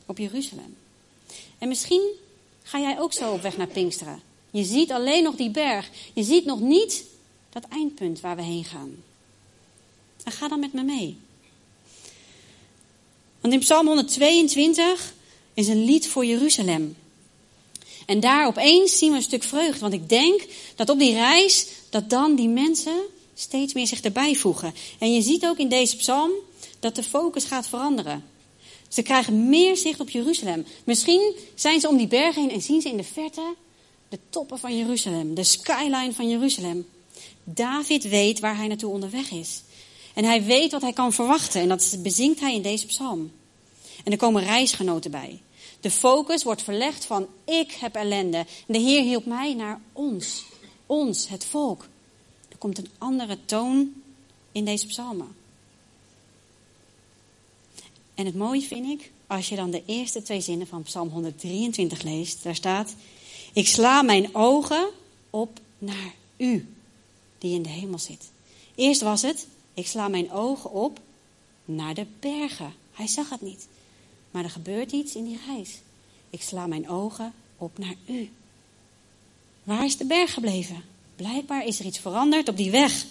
op 0.05 0.17
Jeruzalem. 0.17 0.75
En 1.57 1.67
misschien 1.67 2.01
ga 2.63 2.79
jij 2.79 2.99
ook 2.99 3.13
zo 3.13 3.31
op 3.31 3.41
weg 3.41 3.57
naar 3.57 3.67
Pinksteren. 3.67 4.21
Je 4.51 4.63
ziet 4.63 4.91
alleen 4.91 5.23
nog 5.23 5.35
die 5.35 5.51
berg. 5.51 5.89
Je 6.13 6.23
ziet 6.23 6.45
nog 6.45 6.59
niet 6.59 7.03
dat 7.49 7.63
eindpunt 7.69 8.19
waar 8.19 8.35
we 8.35 8.41
heen 8.41 8.65
gaan. 8.65 9.03
En 10.23 10.31
ga 10.31 10.47
dan 10.47 10.59
met 10.59 10.73
me 10.73 10.83
mee. 10.83 11.17
Want 13.41 13.53
in 13.53 13.59
Psalm 13.59 13.87
122 13.87 15.13
is 15.53 15.67
een 15.67 15.85
lied 15.85 16.07
voor 16.07 16.25
Jeruzalem. 16.25 16.95
En 18.05 18.19
daar 18.19 18.47
opeens 18.47 18.97
zien 18.97 19.09
we 19.09 19.15
een 19.15 19.23
stuk 19.23 19.43
vreugde. 19.43 19.79
Want 19.79 19.93
ik 19.93 20.09
denk 20.09 20.41
dat 20.75 20.89
op 20.89 20.99
die 20.99 21.13
reis, 21.13 21.67
dat 21.89 22.09
dan 22.09 22.35
die 22.35 22.49
mensen 22.49 23.01
steeds 23.33 23.73
meer 23.73 23.87
zich 23.87 24.01
erbij 24.01 24.35
voegen. 24.35 24.73
En 24.99 25.13
je 25.13 25.21
ziet 25.21 25.45
ook 25.45 25.57
in 25.57 25.69
deze 25.69 25.95
psalm 25.95 26.31
dat 26.79 26.95
de 26.95 27.03
focus 27.03 27.43
gaat 27.43 27.67
veranderen. 27.67 28.23
Ze 28.87 29.01
krijgen 29.01 29.49
meer 29.49 29.77
zicht 29.77 29.99
op 29.99 30.09
Jeruzalem. 30.09 30.65
Misschien 30.83 31.35
zijn 31.55 31.79
ze 31.79 31.87
om 31.87 31.97
die 31.97 32.07
bergen 32.07 32.41
heen 32.41 32.51
en 32.51 32.61
zien 32.61 32.81
ze 32.81 32.89
in 32.89 32.97
de 32.97 33.03
verte 33.03 33.55
de 34.09 34.19
toppen 34.29 34.59
van 34.59 34.77
Jeruzalem, 34.77 35.33
de 35.33 35.43
skyline 35.43 36.13
van 36.13 36.29
Jeruzalem. 36.29 36.87
David 37.43 38.03
weet 38.03 38.39
waar 38.39 38.57
hij 38.57 38.67
naartoe 38.67 38.91
onderweg 38.91 39.31
is. 39.31 39.61
En 40.19 40.25
hij 40.25 40.43
weet 40.43 40.71
wat 40.71 40.81
hij 40.81 40.93
kan 40.93 41.13
verwachten. 41.13 41.61
En 41.61 41.67
dat 41.67 41.97
bezinkt 42.03 42.39
hij 42.39 42.53
in 42.53 42.61
deze 42.61 42.85
psalm. 42.85 43.31
En 44.03 44.11
er 44.11 44.17
komen 44.17 44.43
reisgenoten 44.43 45.11
bij. 45.11 45.41
De 45.79 45.91
focus 45.91 46.43
wordt 46.43 46.61
verlegd 46.61 47.05
van 47.05 47.27
ik 47.45 47.71
heb 47.71 47.95
ellende. 47.95 48.45
De 48.67 48.77
Heer 48.77 49.01
hielp 49.01 49.25
mij 49.25 49.53
naar 49.53 49.81
ons. 49.93 50.45
Ons, 50.85 51.27
het 51.27 51.45
volk. 51.45 51.87
Er 52.49 52.57
komt 52.57 52.77
een 52.77 52.89
andere 52.97 53.37
toon 53.45 53.93
in 54.51 54.65
deze 54.65 54.87
psalmen. 54.87 55.35
En 58.15 58.25
het 58.25 58.35
mooie 58.35 58.61
vind 58.61 59.01
ik, 59.01 59.11
als 59.27 59.49
je 59.49 59.55
dan 59.55 59.71
de 59.71 59.83
eerste 59.85 60.21
twee 60.21 60.41
zinnen 60.41 60.67
van 60.67 60.83
Psalm 60.83 61.09
123 61.09 62.01
leest, 62.01 62.43
daar 62.43 62.55
staat: 62.55 62.95
Ik 63.53 63.67
sla 63.67 64.01
mijn 64.01 64.35
ogen 64.35 64.89
op 65.29 65.59
naar 65.77 66.13
u, 66.37 66.73
die 67.37 67.55
in 67.55 67.61
de 67.61 67.69
hemel 67.69 67.99
zit. 67.99 68.31
Eerst 68.75 69.01
was 69.01 69.21
het: 69.21 69.47
Ik 69.79 69.87
sla 69.87 70.07
mijn 70.07 70.31
ogen 70.31 70.71
op 70.71 70.99
naar 71.65 71.93
de 71.93 72.05
bergen. 72.19 72.73
Hij 72.93 73.07
zag 73.07 73.29
het 73.29 73.41
niet. 73.41 73.67
Maar 74.31 74.43
er 74.43 74.49
gebeurt 74.49 74.91
iets 74.91 75.15
in 75.15 75.25
die 75.25 75.39
reis. 75.47 75.69
Ik 76.29 76.41
sla 76.41 76.67
mijn 76.67 76.89
ogen 76.89 77.33
op 77.57 77.77
naar 77.77 77.95
u. 78.07 78.29
Waar 79.63 79.85
is 79.85 79.97
de 79.97 80.05
berg 80.05 80.33
gebleven? 80.33 80.83
Blijkbaar 81.15 81.65
is 81.65 81.79
er 81.79 81.85
iets 81.85 81.99
veranderd 81.99 82.49
op 82.49 82.57
die 82.57 82.71
weg. 82.71 83.05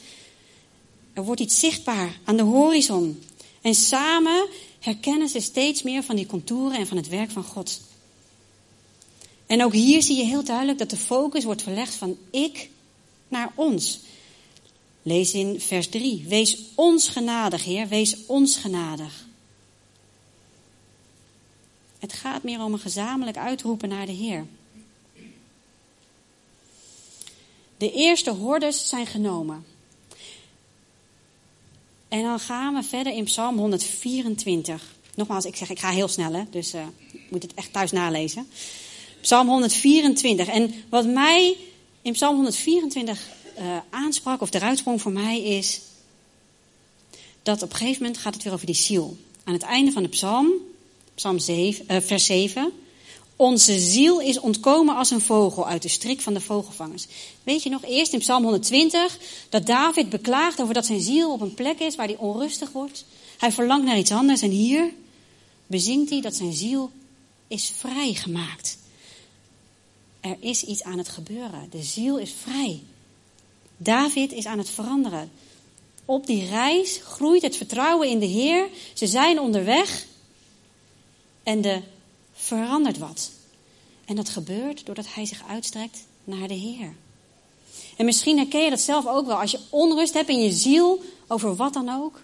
Er 1.12 1.24
wordt 1.24 1.40
iets 1.40 1.58
zichtbaar 1.58 2.18
aan 2.24 2.36
de 2.36 2.42
horizon. 2.42 3.22
En 3.60 3.74
samen 3.74 4.48
herkennen 4.78 5.28
ze 5.28 5.40
steeds 5.40 5.82
meer 5.82 6.02
van 6.02 6.16
die 6.16 6.26
contouren 6.26 6.78
en 6.78 6.86
van 6.86 6.96
het 6.96 7.08
werk 7.08 7.30
van 7.30 7.44
God. 7.44 7.80
En 9.46 9.64
ook 9.64 9.72
hier 9.72 10.02
zie 10.02 10.16
je 10.16 10.24
heel 10.24 10.44
duidelijk 10.44 10.78
dat 10.78 10.90
de 10.90 10.96
focus 10.96 11.44
wordt 11.44 11.62
verlegd 11.62 11.94
van 11.94 12.16
ik 12.30 12.70
naar 13.28 13.52
ons. 13.54 14.00
Lees 15.08 15.32
in 15.32 15.60
vers 15.60 15.88
3. 15.88 16.24
Wees 16.26 16.58
ons 16.74 17.08
genadig, 17.08 17.64
Heer, 17.64 17.88
wees 17.88 18.16
ons 18.26 18.56
genadig. 18.56 19.26
Het 21.98 22.12
gaat 22.12 22.42
meer 22.42 22.62
om 22.64 22.72
een 22.72 22.78
gezamenlijk 22.78 23.36
uitroepen 23.36 23.88
naar 23.88 24.06
de 24.06 24.12
Heer. 24.12 24.46
De 27.76 27.92
eerste 27.92 28.30
hordes 28.30 28.88
zijn 28.88 29.06
genomen. 29.06 29.64
En 32.08 32.22
dan 32.22 32.40
gaan 32.40 32.74
we 32.74 32.82
verder 32.82 33.12
in 33.12 33.24
Psalm 33.24 33.58
124. 33.58 34.94
Nogmaals, 35.14 35.44
ik 35.44 35.56
zeg, 35.56 35.70
ik 35.70 35.78
ga 35.78 35.90
heel 35.90 36.08
snel, 36.08 36.32
hè, 36.32 36.42
dus 36.50 36.74
uh, 36.74 36.86
moet 37.30 37.42
het 37.42 37.54
echt 37.54 37.72
thuis 37.72 37.90
nalezen. 37.90 38.48
Psalm 39.20 39.48
124. 39.48 40.48
En 40.48 40.74
wat 40.88 41.06
mij 41.06 41.56
in 42.02 42.12
Psalm 42.12 42.34
124 42.34 43.36
uh, 43.58 43.76
eh, 43.76 43.82
aansprak, 43.90 44.40
of 44.40 44.54
eruit 44.54 44.78
sprong 44.78 45.00
voor 45.02 45.12
mij, 45.12 45.42
is 45.42 45.80
dat 47.42 47.62
op 47.62 47.70
een 47.70 47.76
gegeven 47.76 48.02
moment 48.02 48.20
gaat 48.20 48.34
het 48.34 48.42
weer 48.42 48.52
over 48.52 48.66
die 48.66 48.74
ziel. 48.74 49.16
Aan 49.44 49.52
het 49.52 49.62
einde 49.62 49.92
van 49.92 50.02
de 50.02 50.08
psalm, 50.08 50.52
psalm 51.14 51.38
7, 51.38 51.84
uh, 51.90 52.00
vers 52.00 52.24
7, 52.24 52.72
onze 53.36 53.78
ziel 53.78 54.20
is 54.20 54.40
ontkomen 54.40 54.96
als 54.96 55.10
een 55.10 55.20
vogel 55.20 55.66
uit 55.66 55.82
de 55.82 55.88
strik 55.88 56.20
van 56.20 56.34
de 56.34 56.40
vogelvangers. 56.40 57.06
Weet 57.42 57.62
je 57.62 57.70
nog, 57.70 57.84
eerst 57.84 58.12
in 58.12 58.18
Psalm 58.18 58.42
120, 58.42 59.18
dat 59.48 59.66
David 59.66 60.08
beklaagt 60.08 60.60
over 60.60 60.74
dat 60.74 60.86
zijn 60.86 61.00
ziel 61.00 61.32
op 61.32 61.40
een 61.40 61.54
plek 61.54 61.78
is 61.78 61.96
waar 61.96 62.06
hij 62.06 62.16
onrustig 62.16 62.72
wordt. 62.72 63.04
Hij 63.38 63.52
verlangt 63.52 63.86
naar 63.86 63.98
iets 63.98 64.10
anders 64.10 64.42
en 64.42 64.50
hier 64.50 64.92
bezingt 65.66 66.10
hij 66.10 66.20
dat 66.20 66.34
zijn 66.34 66.52
ziel 66.52 66.90
is 67.48 67.72
vrijgemaakt. 67.76 68.78
Er 70.20 70.36
is 70.40 70.64
iets 70.64 70.82
aan 70.82 70.98
het 70.98 71.08
gebeuren. 71.08 71.68
De 71.70 71.82
ziel 71.82 72.18
is 72.18 72.34
vrij. 72.42 72.82
David 73.78 74.32
is 74.32 74.46
aan 74.46 74.58
het 74.58 74.70
veranderen. 74.70 75.30
Op 76.04 76.26
die 76.26 76.46
reis 76.46 77.00
groeit 77.02 77.42
het 77.42 77.56
vertrouwen 77.56 78.08
in 78.08 78.18
de 78.18 78.26
Heer. 78.26 78.68
Ze 78.94 79.06
zijn 79.06 79.40
onderweg 79.40 80.06
en 81.42 81.60
de 81.60 81.80
verandert 82.32 82.98
wat. 82.98 83.30
En 84.04 84.16
dat 84.16 84.28
gebeurt 84.28 84.86
doordat 84.86 85.14
hij 85.14 85.26
zich 85.26 85.42
uitstrekt 85.48 85.98
naar 86.24 86.48
de 86.48 86.54
Heer. 86.54 86.94
En 87.96 88.04
misschien 88.04 88.36
herken 88.36 88.64
je 88.64 88.70
dat 88.70 88.80
zelf 88.80 89.06
ook 89.06 89.26
wel. 89.26 89.40
Als 89.40 89.50
je 89.50 89.60
onrust 89.70 90.14
hebt 90.14 90.28
in 90.28 90.42
je 90.42 90.52
ziel 90.52 91.02
over 91.26 91.56
wat 91.56 91.72
dan 91.72 91.88
ook. 91.88 92.22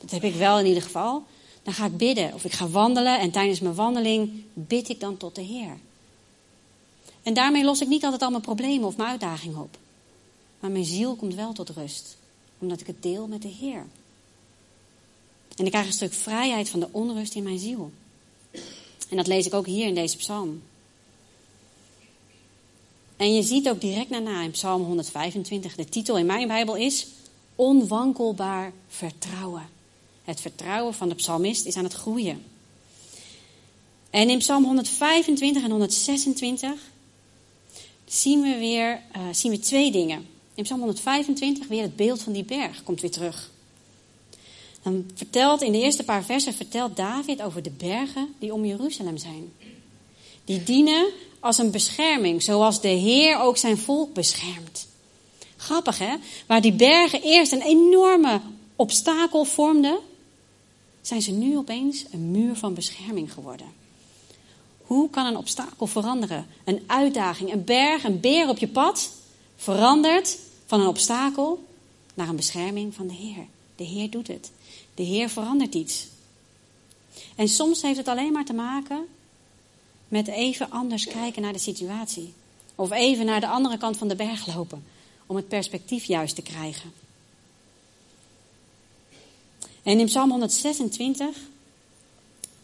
Dat 0.00 0.10
heb 0.10 0.24
ik 0.24 0.34
wel 0.34 0.58
in 0.58 0.66
ieder 0.66 0.82
geval. 0.82 1.24
Dan 1.62 1.74
ga 1.74 1.84
ik 1.86 1.96
bidden 1.96 2.34
of 2.34 2.44
ik 2.44 2.52
ga 2.52 2.68
wandelen 2.68 3.18
en 3.18 3.30
tijdens 3.30 3.60
mijn 3.60 3.74
wandeling 3.74 4.42
bid 4.52 4.88
ik 4.88 5.00
dan 5.00 5.16
tot 5.16 5.34
de 5.34 5.42
Heer. 5.42 5.78
En 7.22 7.34
daarmee 7.34 7.64
los 7.64 7.80
ik 7.80 7.88
niet 7.88 8.04
altijd 8.04 8.22
al 8.22 8.30
mijn 8.30 8.42
problemen 8.42 8.88
of 8.88 8.96
mijn 8.96 9.08
uitdagingen 9.08 9.60
op. 9.60 9.78
Maar 10.64 10.72
mijn 10.72 10.84
ziel 10.84 11.14
komt 11.14 11.34
wel 11.34 11.52
tot 11.52 11.68
rust, 11.68 12.16
omdat 12.58 12.80
ik 12.80 12.86
het 12.86 13.02
deel 13.02 13.26
met 13.26 13.42
de 13.42 13.48
Heer. 13.48 13.86
En 15.56 15.64
ik 15.64 15.70
krijg 15.70 15.86
een 15.86 15.92
stuk 15.92 16.12
vrijheid 16.12 16.68
van 16.68 16.80
de 16.80 16.88
onrust 16.90 17.34
in 17.34 17.42
mijn 17.42 17.58
ziel. 17.58 17.92
En 19.08 19.16
dat 19.16 19.26
lees 19.26 19.46
ik 19.46 19.54
ook 19.54 19.66
hier 19.66 19.86
in 19.86 19.94
deze 19.94 20.16
psalm. 20.16 20.62
En 23.16 23.34
je 23.34 23.42
ziet 23.42 23.68
ook 23.68 23.80
direct 23.80 24.10
daarna 24.10 24.42
in 24.42 24.50
Psalm 24.50 24.82
125, 24.82 25.74
de 25.74 25.84
titel 25.84 26.18
in 26.18 26.26
mijn 26.26 26.48
Bijbel 26.48 26.76
is 26.76 27.06
Onwankelbaar 27.54 28.72
vertrouwen. 28.88 29.68
Het 30.24 30.40
vertrouwen 30.40 30.94
van 30.94 31.08
de 31.08 31.14
psalmist 31.14 31.66
is 31.66 31.76
aan 31.76 31.84
het 31.84 31.92
groeien. 31.92 32.44
En 34.10 34.30
in 34.30 34.38
Psalm 34.38 34.64
125 34.64 35.62
en 35.62 35.70
126 35.70 36.72
zien 38.04 38.42
we 38.42 38.58
weer 38.58 39.02
uh, 39.16 39.22
zien 39.32 39.50
we 39.50 39.58
twee 39.58 39.92
dingen. 39.92 40.32
In 40.54 40.62
Psalm 40.62 40.78
125 40.78 41.66
weer 41.66 41.82
het 41.82 41.96
beeld 41.96 42.22
van 42.22 42.32
die 42.32 42.44
berg 42.44 42.82
komt 42.82 43.00
weer 43.00 43.10
terug. 43.10 43.50
Dan 44.82 45.10
vertelt 45.14 45.62
in 45.62 45.72
de 45.72 45.80
eerste 45.80 46.04
paar 46.04 46.24
versen 46.24 46.54
vertelt 46.54 46.96
David 46.96 47.42
over 47.42 47.62
de 47.62 47.70
bergen 47.70 48.34
die 48.38 48.52
om 48.52 48.64
Jeruzalem 48.64 49.16
zijn. 49.16 49.52
Die 50.44 50.62
dienen 50.62 51.06
als 51.40 51.58
een 51.58 51.70
bescherming, 51.70 52.42
zoals 52.42 52.80
de 52.80 52.88
Heer 52.88 53.38
ook 53.38 53.56
zijn 53.56 53.78
volk 53.78 54.12
beschermt. 54.14 54.86
Grappig 55.56 55.98
hè? 55.98 56.14
Waar 56.46 56.60
die 56.60 56.72
bergen 56.72 57.22
eerst 57.22 57.52
een 57.52 57.62
enorme 57.62 58.40
obstakel 58.76 59.44
vormden, 59.44 59.98
zijn 61.00 61.22
ze 61.22 61.30
nu 61.30 61.56
opeens 61.56 62.04
een 62.10 62.30
muur 62.30 62.56
van 62.56 62.74
bescherming 62.74 63.32
geworden. 63.32 63.66
Hoe 64.82 65.10
kan 65.10 65.26
een 65.26 65.36
obstakel 65.36 65.86
veranderen? 65.86 66.46
Een 66.64 66.82
uitdaging, 66.86 67.52
een 67.52 67.64
berg, 67.64 68.04
een 68.04 68.20
beer 68.20 68.48
op 68.48 68.58
je 68.58 68.68
pad 68.68 69.10
verandert 69.56 70.38
van 70.66 70.80
een 70.80 70.86
obstakel 70.86 71.64
naar 72.14 72.28
een 72.28 72.36
bescherming 72.36 72.94
van 72.94 73.06
de 73.06 73.14
Heer. 73.14 73.46
De 73.76 73.84
Heer 73.84 74.10
doet 74.10 74.26
het. 74.26 74.50
De 74.94 75.02
Heer 75.02 75.28
verandert 75.28 75.74
iets. 75.74 76.06
En 77.36 77.48
soms 77.48 77.82
heeft 77.82 77.96
het 77.96 78.08
alleen 78.08 78.32
maar 78.32 78.44
te 78.44 78.52
maken 78.52 79.06
met 80.08 80.28
even 80.28 80.70
anders 80.70 81.06
kijken 81.06 81.42
naar 81.42 81.52
de 81.52 81.58
situatie. 81.58 82.32
Of 82.74 82.90
even 82.90 83.26
naar 83.26 83.40
de 83.40 83.48
andere 83.48 83.78
kant 83.78 83.96
van 83.96 84.08
de 84.08 84.16
berg 84.16 84.54
lopen. 84.54 84.84
Om 85.26 85.36
het 85.36 85.48
perspectief 85.48 86.04
juist 86.04 86.34
te 86.34 86.42
krijgen. 86.42 86.92
En 89.82 89.98
in 89.98 90.06
Psalm 90.06 90.30
126 90.30 91.36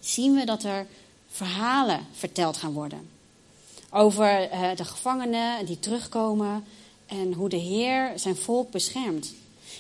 zien 0.01 0.35
we 0.35 0.45
dat 0.45 0.63
er 0.63 0.87
verhalen 1.31 2.07
verteld 2.13 2.57
gaan 2.57 2.73
worden. 2.73 3.09
Over 3.91 4.51
eh, 4.51 4.77
de 4.77 4.85
gevangenen 4.85 5.67
die 5.67 5.79
terugkomen 5.79 6.65
en 7.11 7.33
hoe 7.33 7.49
de 7.49 7.57
Heer 7.57 8.13
zijn 8.15 8.37
volk 8.37 8.71
beschermt. 8.71 9.35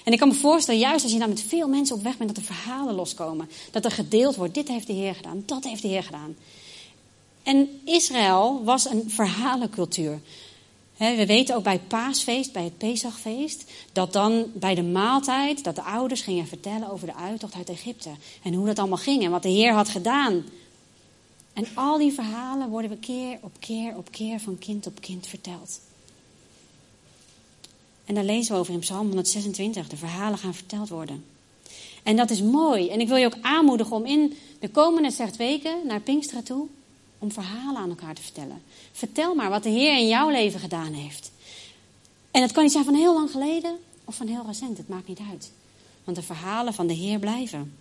En 0.04 0.12
ik 0.12 0.18
kan 0.18 0.28
me 0.28 0.34
voorstellen, 0.34 0.80
juist 0.80 1.02
als 1.02 1.12
je 1.12 1.18
dan 1.18 1.28
met 1.28 1.42
veel 1.42 1.68
mensen 1.68 1.96
op 1.96 2.02
weg 2.02 2.16
bent, 2.16 2.28
dat 2.28 2.38
er 2.38 2.54
verhalen 2.54 2.94
loskomen. 2.94 3.50
Dat 3.70 3.84
er 3.84 3.90
gedeeld 3.90 4.36
wordt, 4.36 4.54
dit 4.54 4.68
heeft 4.68 4.86
de 4.86 4.92
Heer 4.92 5.14
gedaan, 5.14 5.42
dat 5.46 5.64
heeft 5.64 5.82
de 5.82 5.88
Heer 5.88 6.02
gedaan. 6.02 6.36
En 7.42 7.80
Israël 7.84 8.64
was 8.64 8.90
een 8.90 9.10
verhalencultuur. 9.10 10.20
we 10.96 11.26
weten 11.26 11.56
ook 11.56 11.62
bij 11.62 11.78
paasfeest, 11.78 12.52
bij 12.52 12.64
het 12.64 12.78
Pesachfeest, 12.78 13.64
dat 13.92 14.12
dan 14.12 14.46
bij 14.54 14.74
de 14.74 14.82
maaltijd, 14.82 15.64
dat 15.64 15.74
de 15.74 15.82
ouders 15.82 16.20
gingen 16.20 16.46
vertellen 16.46 16.90
over 16.90 17.06
de 17.06 17.14
uittocht 17.14 17.54
uit 17.54 17.68
Egypte. 17.68 18.10
En 18.42 18.54
hoe 18.54 18.66
dat 18.66 18.78
allemaal 18.78 18.98
ging 18.98 19.24
en 19.24 19.30
wat 19.30 19.42
de 19.42 19.48
Heer 19.48 19.72
had 19.72 19.88
gedaan. 19.88 20.44
En 21.52 21.66
al 21.74 21.98
die 21.98 22.12
verhalen 22.12 22.68
worden 22.68 22.90
we 22.90 22.96
keer 22.96 23.38
op 23.40 23.52
keer 23.58 23.96
op 23.96 24.10
keer 24.10 24.40
van 24.40 24.58
kind 24.58 24.86
op 24.86 25.00
kind 25.00 25.26
verteld. 25.26 25.80
En 28.10 28.16
daar 28.16 28.24
lezen 28.24 28.54
we 28.54 28.60
over 28.60 28.72
in 28.72 28.78
Psalm 28.78 29.06
126. 29.06 29.88
De 29.88 29.96
verhalen 29.96 30.38
gaan 30.38 30.54
verteld 30.54 30.88
worden. 30.88 31.24
En 32.02 32.16
dat 32.16 32.30
is 32.30 32.42
mooi. 32.42 32.88
En 32.88 33.00
ik 33.00 33.08
wil 33.08 33.16
je 33.16 33.26
ook 33.26 33.38
aanmoedigen 33.40 33.96
om 33.96 34.06
in 34.06 34.36
de 34.60 34.68
komende 34.68 35.10
zes 35.10 35.36
weken 35.36 35.86
naar 35.86 36.00
Pinkstera 36.00 36.42
toe 36.42 36.66
om 37.18 37.32
verhalen 37.32 37.76
aan 37.76 37.88
elkaar 37.88 38.14
te 38.14 38.22
vertellen. 38.22 38.62
Vertel 38.92 39.34
maar 39.34 39.50
wat 39.50 39.62
de 39.62 39.68
Heer 39.68 39.98
in 39.98 40.08
jouw 40.08 40.30
leven 40.30 40.60
gedaan 40.60 40.92
heeft. 40.92 41.30
En 42.30 42.42
het 42.42 42.52
kan 42.52 42.62
niet 42.62 42.72
zijn 42.72 42.84
van 42.84 42.94
heel 42.94 43.14
lang 43.14 43.30
geleden 43.30 43.78
of 44.04 44.14
van 44.14 44.26
heel 44.26 44.46
recent, 44.46 44.78
het 44.78 44.88
maakt 44.88 45.08
niet 45.08 45.20
uit. 45.30 45.50
Want 46.04 46.16
de 46.16 46.22
verhalen 46.22 46.74
van 46.74 46.86
de 46.86 46.94
Heer 46.94 47.18
blijven. 47.18 47.74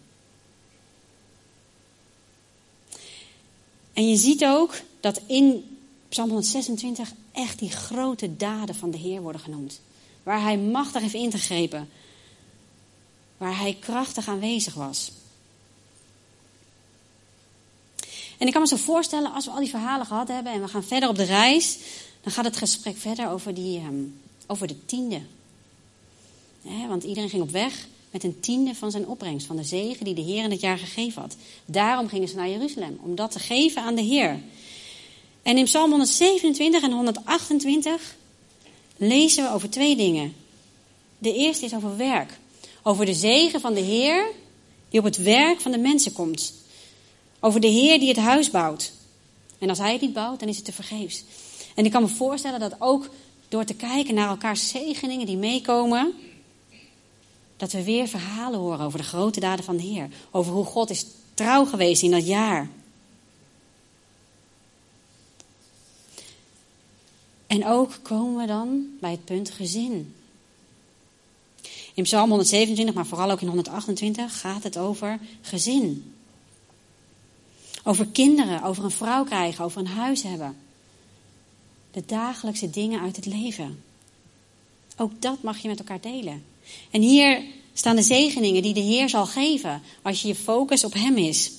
En 3.93 4.09
je 4.09 4.15
ziet 4.15 4.45
ook 4.45 4.73
dat 4.99 5.21
in 5.27 5.77
Psalm 6.09 6.27
126 6.27 7.11
echt 7.31 7.59
die 7.59 7.71
grote 7.71 8.35
daden 8.35 8.75
van 8.75 8.91
de 8.91 8.97
Heer 8.97 9.21
worden 9.21 9.41
genoemd. 9.41 9.81
Waar 10.23 10.41
hij 10.41 10.57
machtig 10.57 11.01
heeft 11.01 11.13
ingegrepen. 11.13 11.89
Waar 13.37 13.57
hij 13.57 13.77
krachtig 13.79 14.27
aanwezig 14.27 14.73
was. 14.73 15.11
En 18.37 18.47
ik 18.47 18.53
kan 18.53 18.61
me 18.61 18.67
zo 18.67 18.75
voorstellen, 18.75 19.33
als 19.33 19.45
we 19.45 19.51
al 19.51 19.59
die 19.59 19.69
verhalen 19.69 20.05
gehad 20.05 20.27
hebben 20.27 20.53
en 20.53 20.61
we 20.61 20.67
gaan 20.67 20.83
verder 20.83 21.09
op 21.09 21.15
de 21.15 21.23
reis, 21.23 21.77
dan 22.21 22.31
gaat 22.31 22.45
het 22.45 22.57
gesprek 22.57 22.97
verder 22.97 23.29
over, 23.29 23.53
die, 23.53 23.79
um, 23.79 24.19
over 24.47 24.67
de 24.67 24.85
tiende. 24.85 25.21
want 26.87 27.03
iedereen 27.03 27.29
ging 27.29 27.41
op 27.41 27.49
weg 27.49 27.87
met 28.11 28.23
een 28.23 28.39
tiende 28.39 28.75
van 28.75 28.91
zijn 28.91 29.07
opbrengst, 29.07 29.47
van 29.47 29.55
de 29.55 29.63
zegen 29.63 30.05
die 30.05 30.13
de 30.13 30.21
Heer 30.21 30.43
in 30.43 30.51
het 30.51 30.59
jaar 30.59 30.77
gegeven 30.77 31.21
had. 31.21 31.35
Daarom 31.65 32.07
gingen 32.07 32.27
ze 32.27 32.35
naar 32.35 32.49
Jeruzalem, 32.49 32.99
om 33.01 33.15
dat 33.15 33.31
te 33.31 33.39
geven 33.39 33.81
aan 33.81 33.95
de 33.95 34.01
Heer. 34.01 34.39
En 35.41 35.57
in 35.57 35.63
Psalm 35.63 35.89
127 35.89 36.81
en 36.81 36.91
128 36.91 38.15
lezen 38.99 39.43
we 39.43 39.51
over 39.51 39.69
twee 39.69 39.95
dingen. 39.95 40.35
De 41.17 41.33
eerste 41.33 41.65
is 41.65 41.73
over 41.73 41.97
werk. 41.97 42.37
Over 42.83 43.05
de 43.05 43.13
zegen 43.13 43.61
van 43.61 43.73
de 43.73 43.79
Heer 43.79 44.25
die 44.89 44.99
op 44.99 45.05
het 45.05 45.17
werk 45.17 45.61
van 45.61 45.71
de 45.71 45.77
mensen 45.77 46.11
komt. 46.11 46.53
Over 47.39 47.59
de 47.59 47.67
Heer 47.67 47.99
die 47.99 48.07
het 48.07 48.17
huis 48.17 48.51
bouwt. 48.51 48.91
En 49.59 49.69
als 49.69 49.77
Hij 49.77 49.91
het 49.91 50.01
niet 50.01 50.13
bouwt, 50.13 50.39
dan 50.39 50.49
is 50.49 50.55
het 50.55 50.65
te 50.65 50.73
vergeefs. 50.73 51.23
En 51.75 51.85
ik 51.85 51.91
kan 51.91 52.01
me 52.01 52.07
voorstellen 52.07 52.59
dat 52.59 52.75
ook 52.79 53.09
door 53.49 53.63
te 53.63 53.73
kijken 53.73 54.13
naar 54.13 54.29
elkaars 54.29 54.69
zegeningen 54.69 55.25
die 55.25 55.37
meekomen, 55.37 56.13
dat 57.57 57.71
we 57.71 57.83
weer 57.83 58.07
verhalen 58.07 58.59
horen 58.59 58.85
over 58.85 58.99
de 58.99 59.05
grote 59.05 59.39
daden 59.39 59.65
van 59.65 59.77
de 59.77 59.83
Heer. 59.83 60.09
Over 60.31 60.53
hoe 60.53 60.65
God 60.65 60.89
is 60.89 61.05
trouw 61.33 61.65
geweest 61.65 62.03
in 62.03 62.11
dat 62.11 62.27
jaar. 62.27 62.69
En 67.49 67.65
ook 67.65 67.99
komen 68.01 68.41
we 68.41 68.47
dan 68.47 68.87
bij 68.99 69.11
het 69.11 69.25
punt 69.25 69.49
gezin. 69.49 70.15
In 71.93 72.03
Psalm 72.03 72.29
127, 72.29 72.95
maar 72.95 73.05
vooral 73.05 73.31
ook 73.31 73.41
in 73.41 73.47
128, 73.47 74.39
gaat 74.39 74.63
het 74.63 74.77
over 74.77 75.19
gezin. 75.41 76.13
Over 77.83 78.07
kinderen, 78.07 78.63
over 78.63 78.83
een 78.83 78.91
vrouw 78.91 79.23
krijgen, 79.23 79.65
over 79.65 79.79
een 79.79 79.87
huis 79.87 80.23
hebben. 80.23 80.57
De 81.91 82.03
dagelijkse 82.05 82.69
dingen 82.69 83.01
uit 83.01 83.15
het 83.15 83.25
leven. 83.25 83.83
Ook 84.97 85.21
dat 85.21 85.41
mag 85.41 85.57
je 85.57 85.67
met 85.67 85.79
elkaar 85.79 86.01
delen. 86.01 86.43
En 86.91 87.01
hier 87.01 87.43
staan 87.73 87.95
de 87.95 88.01
zegeningen 88.01 88.61
die 88.61 88.73
de 88.73 88.79
Heer 88.79 89.09
zal 89.09 89.25
geven 89.25 89.81
als 90.01 90.21
je 90.21 90.27
je 90.27 90.35
focus 90.35 90.83
op 90.83 90.93
Hem 90.93 91.17
is. 91.17 91.51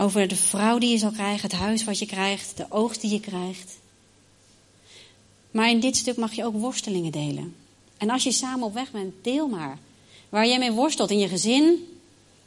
Over 0.00 0.28
de 0.28 0.36
vrouw 0.36 0.78
die 0.78 0.90
je 0.90 0.98
zal 0.98 1.10
krijgen, 1.10 1.50
het 1.50 1.58
huis 1.58 1.84
wat 1.84 1.98
je 1.98 2.06
krijgt, 2.06 2.56
de 2.56 2.66
oogst 2.68 3.00
die 3.00 3.10
je 3.10 3.20
krijgt. 3.20 3.72
Maar 5.50 5.70
in 5.70 5.80
dit 5.80 5.96
stuk 5.96 6.16
mag 6.16 6.32
je 6.32 6.44
ook 6.44 6.54
worstelingen 6.54 7.12
delen. 7.12 7.54
En 7.96 8.10
als 8.10 8.22
je 8.22 8.32
samen 8.32 8.66
op 8.66 8.74
weg 8.74 8.90
bent, 8.90 9.14
deel 9.22 9.48
maar. 9.48 9.78
Waar 10.28 10.46
jij 10.46 10.58
mee 10.58 10.72
worstelt 10.72 11.10
in 11.10 11.18
je 11.18 11.28
gezin, 11.28 11.88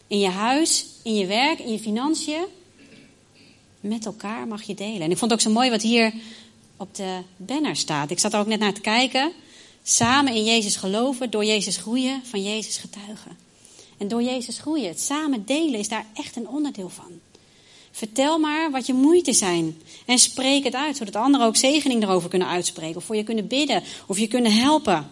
in 0.07 0.19
je 0.19 0.29
huis, 0.29 0.86
in 1.03 1.15
je 1.15 1.25
werk, 1.25 1.60
in 1.60 1.72
je 1.72 1.79
financiën. 1.79 2.43
Met 3.79 4.05
elkaar 4.05 4.48
mag 4.48 4.63
je 4.63 4.75
delen. 4.75 5.01
En 5.01 5.11
ik 5.11 5.18
vond 5.18 5.31
het 5.31 5.39
ook 5.39 5.48
zo 5.48 5.53
mooi 5.53 5.70
wat 5.70 5.81
hier 5.81 6.13
op 6.77 6.96
de 6.96 7.20
banner 7.37 7.75
staat. 7.75 8.11
Ik 8.11 8.20
zat 8.20 8.33
er 8.33 8.39
ook 8.39 8.48
net 8.48 8.59
naar 8.59 8.74
te 8.74 8.81
kijken. 8.81 9.31
Samen 9.83 10.33
in 10.33 10.44
Jezus 10.44 10.75
geloven, 10.75 11.29
door 11.29 11.46
Jezus 11.46 11.77
groeien, 11.77 12.22
van 12.25 12.44
Jezus 12.44 12.77
getuigen. 12.77 13.37
En 13.98 14.07
door 14.07 14.24
Jezus 14.24 14.59
groeien, 14.59 14.87
het 14.87 15.01
samen 15.01 15.46
delen 15.46 15.79
is 15.79 15.87
daar 15.87 16.05
echt 16.13 16.35
een 16.35 16.48
onderdeel 16.48 16.89
van. 16.89 17.11
Vertel 17.96 18.40
maar 18.40 18.72
wat 18.72 18.86
je 18.86 18.94
moeite 18.94 19.34
zijn. 19.34 19.82
En 20.06 20.20
spreek 20.20 20.64
het 20.64 20.75
uit, 20.75 20.98
zodat 20.98 21.16
anderen 21.16 21.48
ook 21.48 21.56
zegening 21.56 22.03
erover 22.03 22.29
kunnen 22.29 22.48
uitspreken. 22.48 22.96
Of 22.96 23.03
voor 23.03 23.16
je 23.16 23.24
kunnen 23.24 23.48
bidden, 23.48 23.84
of 24.08 24.18
je 24.20 24.27
kunnen 24.27 24.53
helpen. 24.53 25.10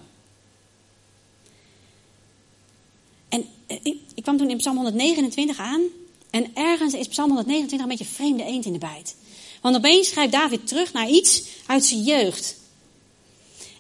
En 3.30 3.46
eh, 3.68 3.78
ik, 3.84 4.24
kwam 4.24 4.38
toen 4.38 4.50
in 4.50 4.58
Psalm 4.58 4.76
129 4.76 5.60
aan. 5.60 5.82
En 6.30 6.56
ergens 6.56 6.94
is 6.94 7.08
Psalm 7.08 7.28
129 7.28 7.80
een 7.90 7.98
beetje 7.98 8.14
vreemde 8.14 8.44
eend 8.44 8.66
in 8.66 8.74
de 8.74 8.80
bijt. 8.80 9.16
Want 9.62 9.76
opeens 9.76 10.10
schrijft 10.10 10.32
David 10.32 10.68
terug 10.68 10.94
naar 10.94 11.10
iets 11.10 11.44
uit 11.66 11.86
zijn 11.86 12.02
jeugd. 12.02 12.58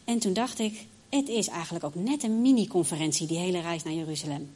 En 0.04 0.20
toen 0.20 0.34
dacht 0.34 0.60
ik, 0.60 0.86
het 1.10 1.30
is 1.30 1.48
eigenlijk 1.48 1.86
ook 1.86 1.96
net 1.96 2.24
een 2.24 2.42
mini-conferentie, 2.42 3.28
die 3.28 3.38
hele 3.38 3.62
reis 3.62 3.84
naar 3.84 3.94
Jeruzalem 3.94 4.50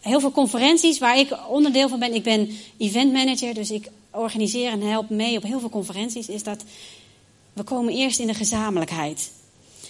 heel 0.00 0.20
veel 0.20 0.32
conferenties 0.32 0.98
waar 0.98 1.18
ik 1.18 1.36
onderdeel 1.48 1.88
van 1.88 1.98
ben. 1.98 2.14
Ik 2.14 2.22
ben 2.22 2.56
event 2.78 3.12
manager, 3.12 3.54
dus 3.54 3.70
ik 3.70 3.90
organiseer 4.10 4.70
en 4.70 4.80
help 4.80 5.10
mee 5.10 5.36
op 5.36 5.42
heel 5.42 5.60
veel 5.60 5.70
conferenties. 5.70 6.28
Is 6.28 6.42
dat 6.42 6.64
we 7.52 7.62
komen 7.62 7.94
eerst 7.94 8.18
in 8.18 8.26
de 8.26 8.34
gezamenlijkheid. 8.34 9.30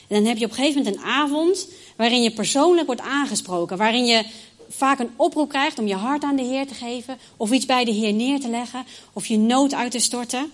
En 0.09 0.17
dan 0.17 0.25
heb 0.25 0.39
je 0.39 0.45
op 0.45 0.51
een 0.51 0.57
gegeven 0.57 0.83
moment 0.83 0.97
een 0.97 1.09
avond 1.09 1.69
waarin 1.97 2.23
je 2.23 2.33
persoonlijk 2.33 2.87
wordt 2.87 3.01
aangesproken. 3.01 3.77
Waarin 3.77 4.05
je 4.05 4.25
vaak 4.69 4.99
een 4.99 5.11
oproep 5.17 5.49
krijgt 5.49 5.79
om 5.79 5.87
je 5.87 5.95
hart 5.95 6.23
aan 6.23 6.37
de 6.37 6.43
Heer 6.43 6.67
te 6.67 6.75
geven. 6.75 7.19
Of 7.37 7.51
iets 7.51 7.67
bij 7.67 7.85
de 7.85 7.91
Heer 7.91 8.13
neer 8.13 8.41
te 8.41 8.49
leggen. 8.49 8.85
Of 9.13 9.27
je 9.27 9.39
nood 9.39 9.75
uit 9.75 9.91
te 9.91 9.99
storten. 9.99 10.53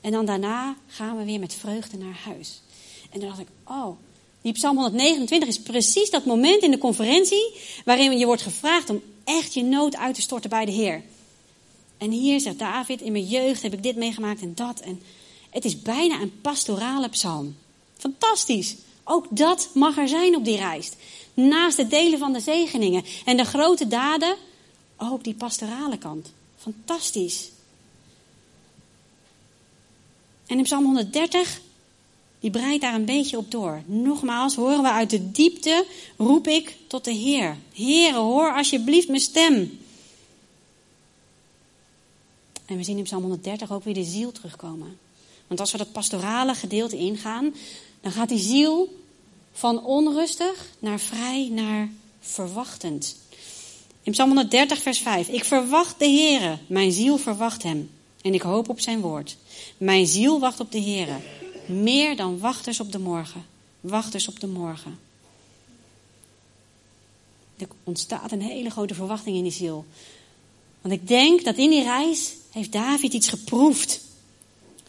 En 0.00 0.10
dan 0.10 0.26
daarna 0.26 0.76
gaan 0.86 1.16
we 1.16 1.24
weer 1.24 1.40
met 1.40 1.54
vreugde 1.54 1.96
naar 1.96 2.18
huis. 2.24 2.62
En 3.10 3.20
dan 3.20 3.28
dacht 3.28 3.40
ik, 3.40 3.48
oh, 3.64 3.96
die 4.42 4.52
Psalm 4.52 4.76
129 4.76 5.48
is 5.48 5.60
precies 5.60 6.10
dat 6.10 6.24
moment 6.24 6.62
in 6.62 6.70
de 6.70 6.78
conferentie 6.78 7.54
waarin 7.84 8.18
je 8.18 8.26
wordt 8.26 8.42
gevraagd 8.42 8.90
om 8.90 9.02
echt 9.24 9.54
je 9.54 9.62
nood 9.62 9.96
uit 9.96 10.14
te 10.14 10.20
storten 10.20 10.50
bij 10.50 10.64
de 10.64 10.72
Heer. 10.72 11.02
En 11.98 12.10
hier 12.10 12.40
zegt 12.40 12.58
David, 12.58 13.00
in 13.00 13.12
mijn 13.12 13.26
jeugd 13.26 13.62
heb 13.62 13.72
ik 13.72 13.82
dit 13.82 13.96
meegemaakt 13.96 14.40
en 14.40 14.54
dat. 14.54 14.80
En 14.80 15.02
het 15.50 15.64
is 15.64 15.82
bijna 15.82 16.20
een 16.20 16.40
pastorale 16.40 17.08
psalm. 17.08 17.56
Fantastisch. 17.96 18.76
Ook 19.04 19.26
dat 19.30 19.68
mag 19.74 19.98
er 19.98 20.08
zijn 20.08 20.36
op 20.36 20.44
die 20.44 20.56
reis. 20.56 20.90
Naast 21.34 21.76
het 21.76 21.90
delen 21.90 22.18
van 22.18 22.32
de 22.32 22.40
zegeningen 22.40 23.04
en 23.24 23.36
de 23.36 23.44
grote 23.44 23.88
daden, 23.88 24.36
ook 24.96 25.24
die 25.24 25.34
pastorale 25.34 25.98
kant. 25.98 26.32
Fantastisch. 26.56 27.50
En 30.46 30.58
in 30.58 30.64
Psalm 30.64 30.84
130 30.84 31.60
die 32.42 32.50
breidt 32.50 32.82
daar 32.82 32.94
een 32.94 33.04
beetje 33.04 33.36
op 33.36 33.50
door. 33.50 33.82
Nogmaals, 33.86 34.54
horen 34.54 34.82
we 34.82 34.90
uit 34.90 35.10
de 35.10 35.30
diepte, 35.30 35.86
roep 36.16 36.46
ik 36.46 36.76
tot 36.86 37.04
de 37.04 37.12
Heer. 37.12 37.56
Heere, 37.74 38.18
hoor 38.18 38.54
alsjeblieft 38.54 39.08
mijn 39.08 39.20
stem. 39.20 39.80
En 42.66 42.76
we 42.76 42.82
zien 42.82 42.98
in 42.98 43.04
Psalm 43.04 43.20
130 43.20 43.72
ook 43.72 43.84
weer 43.84 43.94
de 43.94 44.04
ziel 44.04 44.32
terugkomen. 44.32 44.98
Want 45.46 45.60
als 45.60 45.72
we 45.72 45.78
dat 45.78 45.92
pastorale 45.92 46.54
gedeelte 46.54 46.96
ingaan, 46.96 47.54
dan 48.00 48.12
gaat 48.12 48.28
die 48.28 48.38
ziel 48.38 48.98
van 49.52 49.84
onrustig 49.84 50.68
naar 50.78 51.00
vrij 51.00 51.48
naar 51.50 51.88
verwachtend. 52.20 53.16
In 54.02 54.12
Psalm 54.12 54.28
130, 54.28 54.82
vers 54.82 54.98
5. 54.98 55.28
Ik 55.28 55.44
verwacht 55.44 55.98
de 55.98 56.08
Heere, 56.08 56.58
mijn 56.66 56.92
ziel 56.92 57.18
verwacht 57.18 57.62
hem. 57.62 57.90
En 58.22 58.34
ik 58.34 58.42
hoop 58.42 58.68
op 58.68 58.80
zijn 58.80 59.00
woord. 59.00 59.36
Mijn 59.76 60.06
ziel 60.06 60.40
wacht 60.40 60.60
op 60.60 60.72
de 60.72 60.80
Heere. 60.80 61.16
Meer 61.66 62.16
dan 62.16 62.38
wachters 62.38 62.80
op 62.80 62.92
de 62.92 62.98
morgen. 62.98 63.46
Wachters 63.80 64.28
op 64.28 64.40
de 64.40 64.46
morgen. 64.46 64.98
Er 67.56 67.68
ontstaat 67.84 68.32
een 68.32 68.42
hele 68.42 68.70
grote 68.70 68.94
verwachting 68.94 69.36
in 69.36 69.42
die 69.42 69.52
ziel. 69.52 69.84
Want 70.80 70.94
ik 70.94 71.08
denk 71.08 71.44
dat 71.44 71.56
in 71.56 71.70
die 71.70 71.82
reis 71.82 72.32
heeft 72.50 72.72
David 72.72 73.12
iets 73.12 73.28
geproefd. 73.28 74.00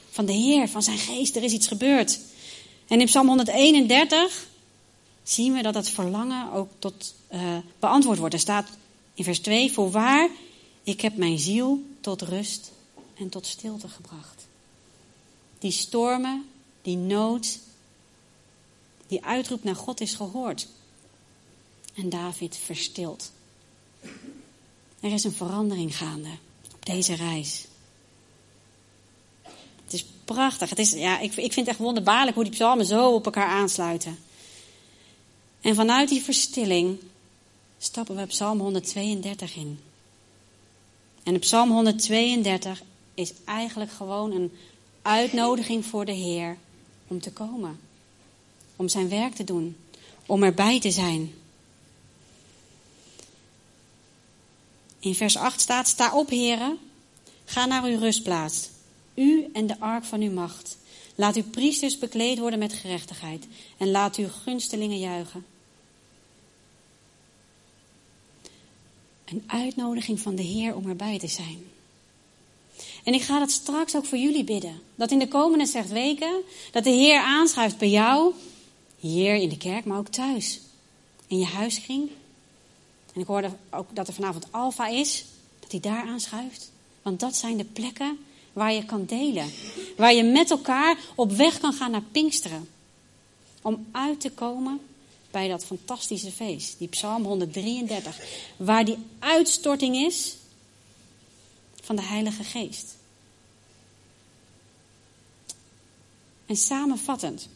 Van 0.09 0.25
de 0.25 0.33
Heer, 0.33 0.67
van 0.67 0.83
zijn 0.83 0.97
geest, 0.97 1.35
er 1.35 1.43
is 1.43 1.53
iets 1.53 1.67
gebeurd. 1.67 2.19
En 2.87 2.99
in 2.99 3.05
Psalm 3.05 3.27
131 3.27 4.47
zien 5.23 5.53
we 5.53 5.61
dat 5.61 5.73
dat 5.73 5.89
verlangen 5.89 6.51
ook 6.51 6.69
tot 6.79 7.13
uh, 7.33 7.57
beantwoord 7.79 8.17
wordt. 8.17 8.33
Er 8.33 8.39
staat 8.39 8.69
in 9.13 9.23
vers 9.23 9.39
2: 9.39 9.71
Voorwaar, 9.71 10.29
ik 10.83 11.01
heb 11.01 11.17
mijn 11.17 11.39
ziel 11.39 11.83
tot 12.01 12.21
rust 12.21 12.71
en 13.13 13.29
tot 13.29 13.45
stilte 13.45 13.87
gebracht. 13.87 14.45
Die 15.59 15.71
stormen 15.71 16.45
die 16.83 16.97
nood, 16.97 17.59
die 19.07 19.25
uitroep 19.25 19.63
naar 19.63 19.75
God 19.75 20.01
is 20.01 20.13
gehoord. 20.13 20.67
En 21.93 22.09
David 22.09 22.57
verstilt. 22.57 23.31
Er 24.99 25.13
is 25.13 25.23
een 25.23 25.31
verandering 25.31 25.97
gaande 25.97 26.29
op 26.73 26.85
deze 26.85 27.13
reis. 27.15 27.65
Het 29.83 29.93
is 29.93 30.05
prachtig. 30.25 30.69
Het 30.69 30.79
is, 30.79 30.91
ja, 30.91 31.19
ik, 31.19 31.29
ik 31.29 31.53
vind 31.53 31.55
het 31.55 31.67
echt 31.67 31.77
wonderbaarlijk 31.77 32.35
hoe 32.35 32.43
die 32.43 32.53
psalmen 32.53 32.85
zo 32.85 33.13
op 33.13 33.25
elkaar 33.25 33.47
aansluiten. 33.47 34.19
En 35.61 35.75
vanuit 35.75 36.09
die 36.09 36.21
verstilling 36.21 36.99
stappen 37.77 38.15
we 38.15 38.21
op 38.21 38.27
Psalm 38.27 38.59
132 38.59 39.55
in. 39.55 39.79
En 41.23 41.39
Psalm 41.39 41.71
132 41.71 42.83
is 43.13 43.33
eigenlijk 43.45 43.91
gewoon 43.91 44.31
een 44.31 44.51
uitnodiging 45.01 45.85
voor 45.85 46.05
de 46.05 46.11
Heer 46.11 46.57
om 47.13 47.21
te 47.21 47.31
komen. 47.31 47.79
Om 48.75 48.87
zijn 48.87 49.09
werk 49.09 49.35
te 49.35 49.43
doen. 49.43 49.75
Om 50.25 50.43
erbij 50.43 50.79
te 50.79 50.91
zijn. 50.91 51.33
In 54.99 55.15
vers 55.15 55.37
8 55.37 55.61
staat: 55.61 55.87
Sta 55.87 56.15
op, 56.15 56.29
heren, 56.29 56.77
ga 57.45 57.65
naar 57.65 57.83
uw 57.83 57.99
rustplaats. 57.99 58.69
U 59.13 59.49
en 59.53 59.67
de 59.67 59.79
ark 59.79 60.03
van 60.03 60.21
uw 60.21 60.31
macht. 60.31 60.77
Laat 61.15 61.35
uw 61.35 61.43
priesters 61.43 61.97
bekleed 61.97 62.39
worden 62.39 62.59
met 62.59 62.73
gerechtigheid. 62.73 63.47
En 63.77 63.91
laat 63.91 64.15
uw 64.15 64.29
gunstelingen 64.29 64.99
juichen. 64.99 65.45
Een 69.25 69.43
uitnodiging 69.47 70.19
van 70.19 70.35
de 70.35 70.43
Heer 70.43 70.75
om 70.75 70.89
erbij 70.89 71.19
te 71.19 71.27
zijn. 71.27 71.72
En 73.03 73.13
ik 73.13 73.21
ga 73.21 73.39
dat 73.39 73.51
straks 73.51 73.95
ook 73.95 74.05
voor 74.05 74.17
jullie 74.17 74.43
bidden. 74.43 74.81
Dat 74.95 75.11
in 75.11 75.19
de 75.19 75.27
komende 75.27 75.65
zes 75.65 75.87
weken, 75.87 76.41
dat 76.71 76.83
de 76.83 76.89
Heer 76.89 77.19
aanschuift 77.19 77.77
bij 77.77 77.89
jou, 77.89 78.33
hier 78.99 79.35
in 79.35 79.49
de 79.49 79.57
kerk, 79.57 79.85
maar 79.85 79.97
ook 79.97 80.07
thuis. 80.07 80.59
In 81.27 81.39
je 81.39 81.45
huisgring. 81.45 82.09
En 83.13 83.21
ik 83.21 83.27
hoorde 83.27 83.49
ook 83.69 83.95
dat 83.95 84.07
er 84.07 84.13
vanavond 84.13 84.47
Alfa 84.51 84.87
is, 84.87 85.25
dat 85.59 85.71
hij 85.71 85.79
daar 85.79 86.03
aanschuift. 86.03 86.71
Want 87.01 87.19
dat 87.19 87.35
zijn 87.35 87.57
de 87.57 87.63
plekken 87.63 88.17
waar 88.53 88.73
je 88.73 88.85
kan 88.85 89.05
delen. 89.05 89.51
Waar 89.97 90.13
je 90.13 90.23
met 90.23 90.51
elkaar 90.51 90.97
op 91.15 91.31
weg 91.31 91.59
kan 91.59 91.73
gaan 91.73 91.91
naar 91.91 92.03
Pinksteren. 92.11 92.69
Om 93.61 93.85
uit 93.91 94.19
te 94.19 94.31
komen 94.31 94.79
bij 95.31 95.47
dat 95.47 95.65
fantastische 95.65 96.31
feest, 96.31 96.77
die 96.77 96.87
Psalm 96.87 97.23
133, 97.23 98.19
waar 98.57 98.85
die 98.85 98.97
uitstorting 99.19 99.95
is 99.95 100.35
van 101.83 101.95
de 101.95 102.01
Heilige 102.01 102.43
Geest. 102.43 102.95
En 106.45 106.55
samenvattend, 106.55 107.47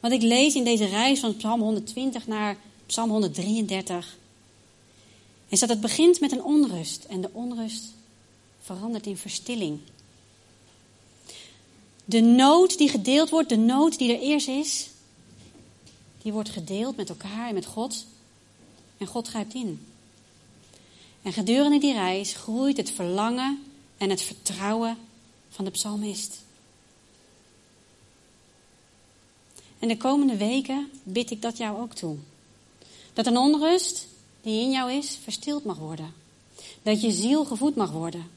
wat 0.00 0.12
ik 0.12 0.22
lees 0.22 0.54
in 0.54 0.64
deze 0.64 0.84
reis 0.84 1.20
van 1.20 1.36
Psalm 1.36 1.60
120 1.60 2.26
naar 2.26 2.56
Psalm 2.86 3.10
133, 3.10 4.16
is 5.48 5.60
dat 5.60 5.68
het 5.68 5.80
begint 5.80 6.20
met 6.20 6.32
een 6.32 6.42
onrust 6.42 7.04
en 7.04 7.20
de 7.20 7.30
onrust 7.32 7.84
verandert 8.60 9.06
in 9.06 9.16
verstilling. 9.16 9.78
De 12.04 12.20
nood 12.20 12.78
die 12.78 12.88
gedeeld 12.88 13.30
wordt, 13.30 13.48
de 13.48 13.56
nood 13.56 13.98
die 13.98 14.12
er 14.12 14.20
eerst 14.20 14.48
is, 14.48 14.88
die 16.22 16.32
wordt 16.32 16.50
gedeeld 16.50 16.96
met 16.96 17.08
elkaar 17.08 17.48
en 17.48 17.54
met 17.54 17.66
God. 17.66 18.06
En 18.98 19.06
God 19.06 19.28
grijpt 19.28 19.54
in. 19.54 19.86
En 21.22 21.32
gedurende 21.32 21.78
die 21.78 21.92
reis 21.92 22.34
groeit 22.34 22.76
het 22.76 22.90
verlangen 22.90 23.62
en 23.98 24.10
het 24.10 24.22
vertrouwen 24.22 24.98
van 25.50 25.64
de 25.64 25.70
psalmist. 25.70 26.42
En 29.78 29.88
de 29.88 29.96
komende 29.96 30.36
weken 30.36 30.90
bid 31.02 31.30
ik 31.30 31.42
dat 31.42 31.56
jou 31.56 31.80
ook 31.80 31.94
toe. 31.94 32.16
Dat 33.12 33.26
een 33.26 33.36
onrust 33.36 34.06
die 34.42 34.60
in 34.60 34.70
jou 34.70 34.92
is, 34.92 35.18
verstild 35.22 35.64
mag 35.64 35.78
worden. 35.78 36.14
Dat 36.82 37.00
je 37.00 37.12
ziel 37.12 37.44
gevoed 37.44 37.76
mag 37.76 37.90
worden. 37.90 38.30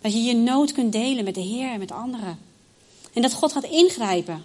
Dat 0.00 0.12
je 0.12 0.22
je 0.22 0.34
nood 0.34 0.72
kunt 0.72 0.92
delen 0.92 1.24
met 1.24 1.34
de 1.34 1.40
Heer 1.40 1.70
en 1.70 1.78
met 1.78 1.92
anderen. 1.92 2.38
En 3.12 3.22
dat 3.22 3.32
God 3.32 3.52
gaat 3.52 3.64
ingrijpen. 3.64 4.44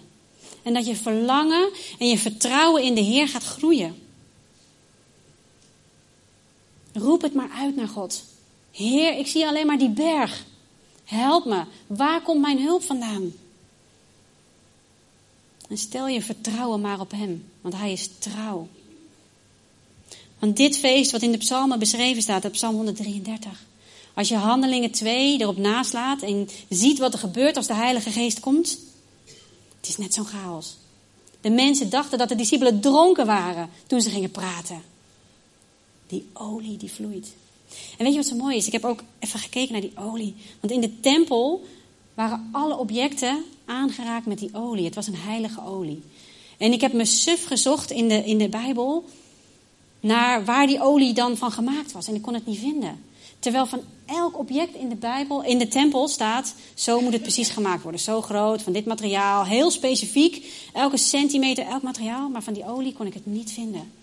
En 0.62 0.74
dat 0.74 0.86
je 0.86 0.96
verlangen 0.96 1.70
en 1.98 2.08
je 2.08 2.18
vertrouwen 2.18 2.82
in 2.82 2.94
de 2.94 3.00
Heer 3.00 3.28
gaat 3.28 3.44
groeien. 3.44 4.01
Roep 6.92 7.22
het 7.22 7.34
maar 7.34 7.50
uit 7.50 7.76
naar 7.76 7.88
God. 7.88 8.24
Heer, 8.70 9.18
ik 9.18 9.26
zie 9.26 9.46
alleen 9.46 9.66
maar 9.66 9.78
die 9.78 9.90
berg. 9.90 10.44
Help 11.04 11.44
me. 11.44 11.64
Waar 11.86 12.22
komt 12.22 12.40
mijn 12.40 12.62
hulp 12.62 12.82
vandaan? 12.82 13.32
En 15.68 15.78
stel 15.78 16.08
je 16.08 16.22
vertrouwen 16.22 16.80
maar 16.80 17.00
op 17.00 17.10
Hem, 17.10 17.44
want 17.60 17.74
Hij 17.74 17.92
is 17.92 18.10
trouw. 18.18 18.68
Want 20.38 20.56
dit 20.56 20.78
feest 20.78 21.10
wat 21.10 21.22
in 21.22 21.32
de 21.32 21.38
psalmen 21.38 21.78
beschreven 21.78 22.22
staat, 22.22 22.44
op 22.44 22.52
psalm 22.52 22.74
133. 22.74 23.64
Als 24.14 24.28
je 24.28 24.36
handelingen 24.36 24.90
2 24.90 25.40
erop 25.40 25.56
naslaat 25.56 26.22
en 26.22 26.48
ziet 26.68 26.98
wat 26.98 27.12
er 27.12 27.18
gebeurt 27.18 27.56
als 27.56 27.66
de 27.66 27.74
Heilige 27.74 28.10
Geest 28.10 28.40
komt. 28.40 28.78
Het 29.80 29.88
is 29.88 29.96
net 29.96 30.14
zo'n 30.14 30.26
chaos. 30.26 30.76
De 31.40 31.50
mensen 31.50 31.90
dachten 31.90 32.18
dat 32.18 32.28
de 32.28 32.34
discipelen 32.34 32.80
dronken 32.80 33.26
waren 33.26 33.70
toen 33.86 34.00
ze 34.00 34.10
gingen 34.10 34.30
praten. 34.30 34.82
Die 36.12 36.26
olie 36.32 36.76
die 36.76 36.90
vloeit. 36.90 37.34
En 37.98 38.04
weet 38.04 38.12
je 38.12 38.18
wat 38.18 38.26
zo 38.26 38.36
mooi 38.36 38.56
is? 38.56 38.66
Ik 38.66 38.72
heb 38.72 38.84
ook 38.84 39.02
even 39.18 39.38
gekeken 39.38 39.72
naar 39.72 39.80
die 39.80 39.96
olie. 39.96 40.34
Want 40.60 40.72
in 40.72 40.80
de 40.80 41.00
tempel 41.00 41.64
waren 42.14 42.48
alle 42.52 42.76
objecten 42.76 43.44
aangeraakt 43.64 44.26
met 44.26 44.38
die 44.38 44.54
olie. 44.54 44.84
Het 44.84 44.94
was 44.94 45.06
een 45.06 45.16
heilige 45.16 45.64
olie. 45.64 46.02
En 46.58 46.72
ik 46.72 46.80
heb 46.80 46.92
me 46.92 47.04
suf 47.04 47.44
gezocht 47.44 47.90
in 47.90 48.08
de, 48.08 48.24
in 48.24 48.38
de 48.38 48.48
Bijbel 48.48 49.04
naar 50.00 50.44
waar 50.44 50.66
die 50.66 50.80
olie 50.80 51.12
dan 51.12 51.36
van 51.36 51.52
gemaakt 51.52 51.92
was. 51.92 52.08
En 52.08 52.14
ik 52.14 52.22
kon 52.22 52.34
het 52.34 52.46
niet 52.46 52.58
vinden. 52.58 53.04
Terwijl 53.38 53.66
van 53.66 53.80
elk 54.06 54.38
object 54.38 54.74
in 54.74 54.88
de 54.88 54.96
Bijbel, 54.96 55.42
in 55.42 55.58
de 55.58 55.68
tempel 55.68 56.08
staat, 56.08 56.54
zo 56.74 57.00
moet 57.00 57.12
het 57.12 57.22
precies 57.22 57.48
gemaakt 57.48 57.82
worden. 57.82 58.00
Zo 58.00 58.22
groot, 58.22 58.62
van 58.62 58.72
dit 58.72 58.84
materiaal, 58.84 59.44
heel 59.44 59.70
specifiek. 59.70 60.46
Elke 60.72 60.96
centimeter, 60.96 61.66
elk 61.66 61.82
materiaal. 61.82 62.28
Maar 62.28 62.42
van 62.42 62.52
die 62.52 62.64
olie 62.64 62.92
kon 62.92 63.06
ik 63.06 63.14
het 63.14 63.26
niet 63.26 63.52
vinden. 63.52 64.00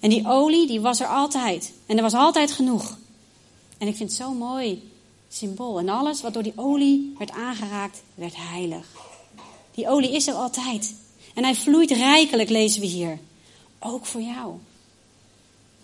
En 0.00 0.10
die 0.10 0.26
olie, 0.26 0.66
die 0.66 0.80
was 0.80 1.00
er 1.00 1.06
altijd. 1.06 1.72
En 1.86 1.96
er 1.96 2.02
was 2.02 2.14
altijd 2.14 2.52
genoeg. 2.52 2.98
En 3.78 3.88
ik 3.88 3.96
vind 3.96 4.08
het 4.08 4.18
zo 4.18 4.32
mooi 4.32 4.90
symbool. 5.28 5.78
En 5.78 5.88
alles 5.88 6.20
wat 6.20 6.34
door 6.34 6.42
die 6.42 6.52
olie 6.56 7.14
werd 7.18 7.30
aangeraakt, 7.30 8.02
werd 8.14 8.36
heilig. 8.36 8.86
Die 9.74 9.88
olie 9.88 10.12
is 10.12 10.26
er 10.26 10.34
altijd. 10.34 10.94
En 11.34 11.44
hij 11.44 11.54
vloeit 11.54 11.90
rijkelijk, 11.90 12.48
lezen 12.48 12.80
we 12.80 12.86
hier. 12.86 13.18
Ook 13.78 14.06
voor 14.06 14.20
jou. 14.20 14.54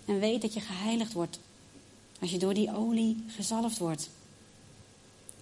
En 0.05 0.19
weet 0.19 0.41
dat 0.41 0.53
je 0.53 0.59
geheiligd 0.59 1.13
wordt 1.13 1.39
als 2.21 2.31
je 2.31 2.37
door 2.37 2.53
die 2.53 2.75
olie 2.75 3.23
gezalfd 3.27 3.77
wordt. 3.77 4.09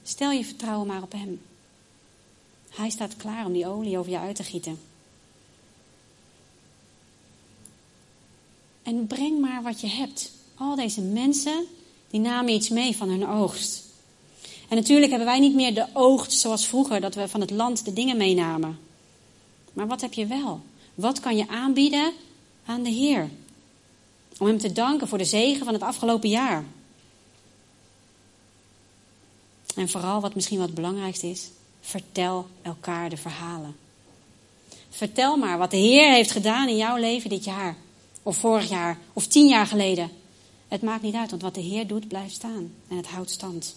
Stel 0.03 0.31
je 0.31 0.45
vertrouwen 0.45 0.88
maar 0.88 1.01
op 1.01 1.12
Hem. 1.12 1.41
Hij 2.69 2.89
staat 2.89 3.17
klaar 3.17 3.45
om 3.45 3.53
die 3.53 3.67
olie 3.67 3.97
over 3.97 4.12
je 4.12 4.17
uit 4.17 4.36
te 4.36 4.43
gieten. 4.43 4.79
En 8.83 9.07
breng 9.07 9.39
maar 9.39 9.63
wat 9.63 9.81
je 9.81 9.87
hebt. 9.87 10.31
Al 10.55 10.75
deze 10.75 11.01
mensen, 11.01 11.65
die 12.09 12.19
namen 12.19 12.53
iets 12.53 12.69
mee 12.69 12.97
van 12.97 13.09
hun 13.09 13.27
oogst. 13.27 13.83
En 14.69 14.75
natuurlijk 14.75 15.09
hebben 15.09 15.27
wij 15.27 15.39
niet 15.39 15.55
meer 15.55 15.73
de 15.73 15.87
oogst 15.93 16.31
zoals 16.31 16.65
vroeger, 16.65 17.01
dat 17.01 17.15
we 17.15 17.27
van 17.27 17.41
het 17.41 17.51
land 17.51 17.85
de 17.85 17.93
dingen 17.93 18.17
meenamen. 18.17 18.79
Maar 19.73 19.87
wat 19.87 20.01
heb 20.01 20.13
je 20.13 20.25
wel? 20.25 20.61
Wat 20.95 21.19
kan 21.19 21.37
je 21.37 21.47
aanbieden 21.47 22.13
aan 22.65 22.83
de 22.83 22.89
Heer? 22.89 23.29
Om 24.37 24.47
Hem 24.47 24.57
te 24.57 24.71
danken 24.71 25.07
voor 25.07 25.17
de 25.17 25.25
zegen 25.25 25.65
van 25.65 25.73
het 25.73 25.83
afgelopen 25.83 26.29
jaar. 26.29 26.65
En 29.75 29.89
vooral 29.89 30.21
wat 30.21 30.35
misschien 30.35 30.57
wat 30.57 30.65
het 30.65 30.75
belangrijkste 30.75 31.27
is, 31.27 31.49
vertel 31.81 32.47
elkaar 32.61 33.09
de 33.09 33.17
verhalen. 33.17 33.75
Vertel 34.89 35.37
maar 35.37 35.57
wat 35.57 35.71
de 35.71 35.77
Heer 35.77 36.13
heeft 36.13 36.31
gedaan 36.31 36.67
in 36.67 36.77
jouw 36.77 36.97
leven 36.97 37.29
dit 37.29 37.43
jaar. 37.43 37.75
Of 38.23 38.38
vorig 38.38 38.69
jaar, 38.69 38.97
of 39.13 39.27
tien 39.27 39.47
jaar 39.47 39.65
geleden. 39.65 40.12
Het 40.67 40.81
maakt 40.81 41.01
niet 41.01 41.15
uit, 41.15 41.29
want 41.29 41.41
wat 41.41 41.55
de 41.55 41.62
Heer 41.62 41.88
doet, 41.88 42.07
blijft 42.07 42.33
staan. 42.33 42.73
En 42.88 42.97
het 42.97 43.07
houdt 43.07 43.31
stand. 43.31 43.75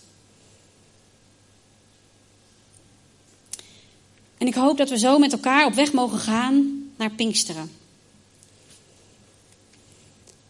En 4.38 4.46
ik 4.46 4.54
hoop 4.54 4.76
dat 4.76 4.88
we 4.88 4.98
zo 4.98 5.18
met 5.18 5.32
elkaar 5.32 5.66
op 5.66 5.74
weg 5.74 5.92
mogen 5.92 6.18
gaan 6.18 6.88
naar 6.96 7.10
Pinksteren. 7.10 7.70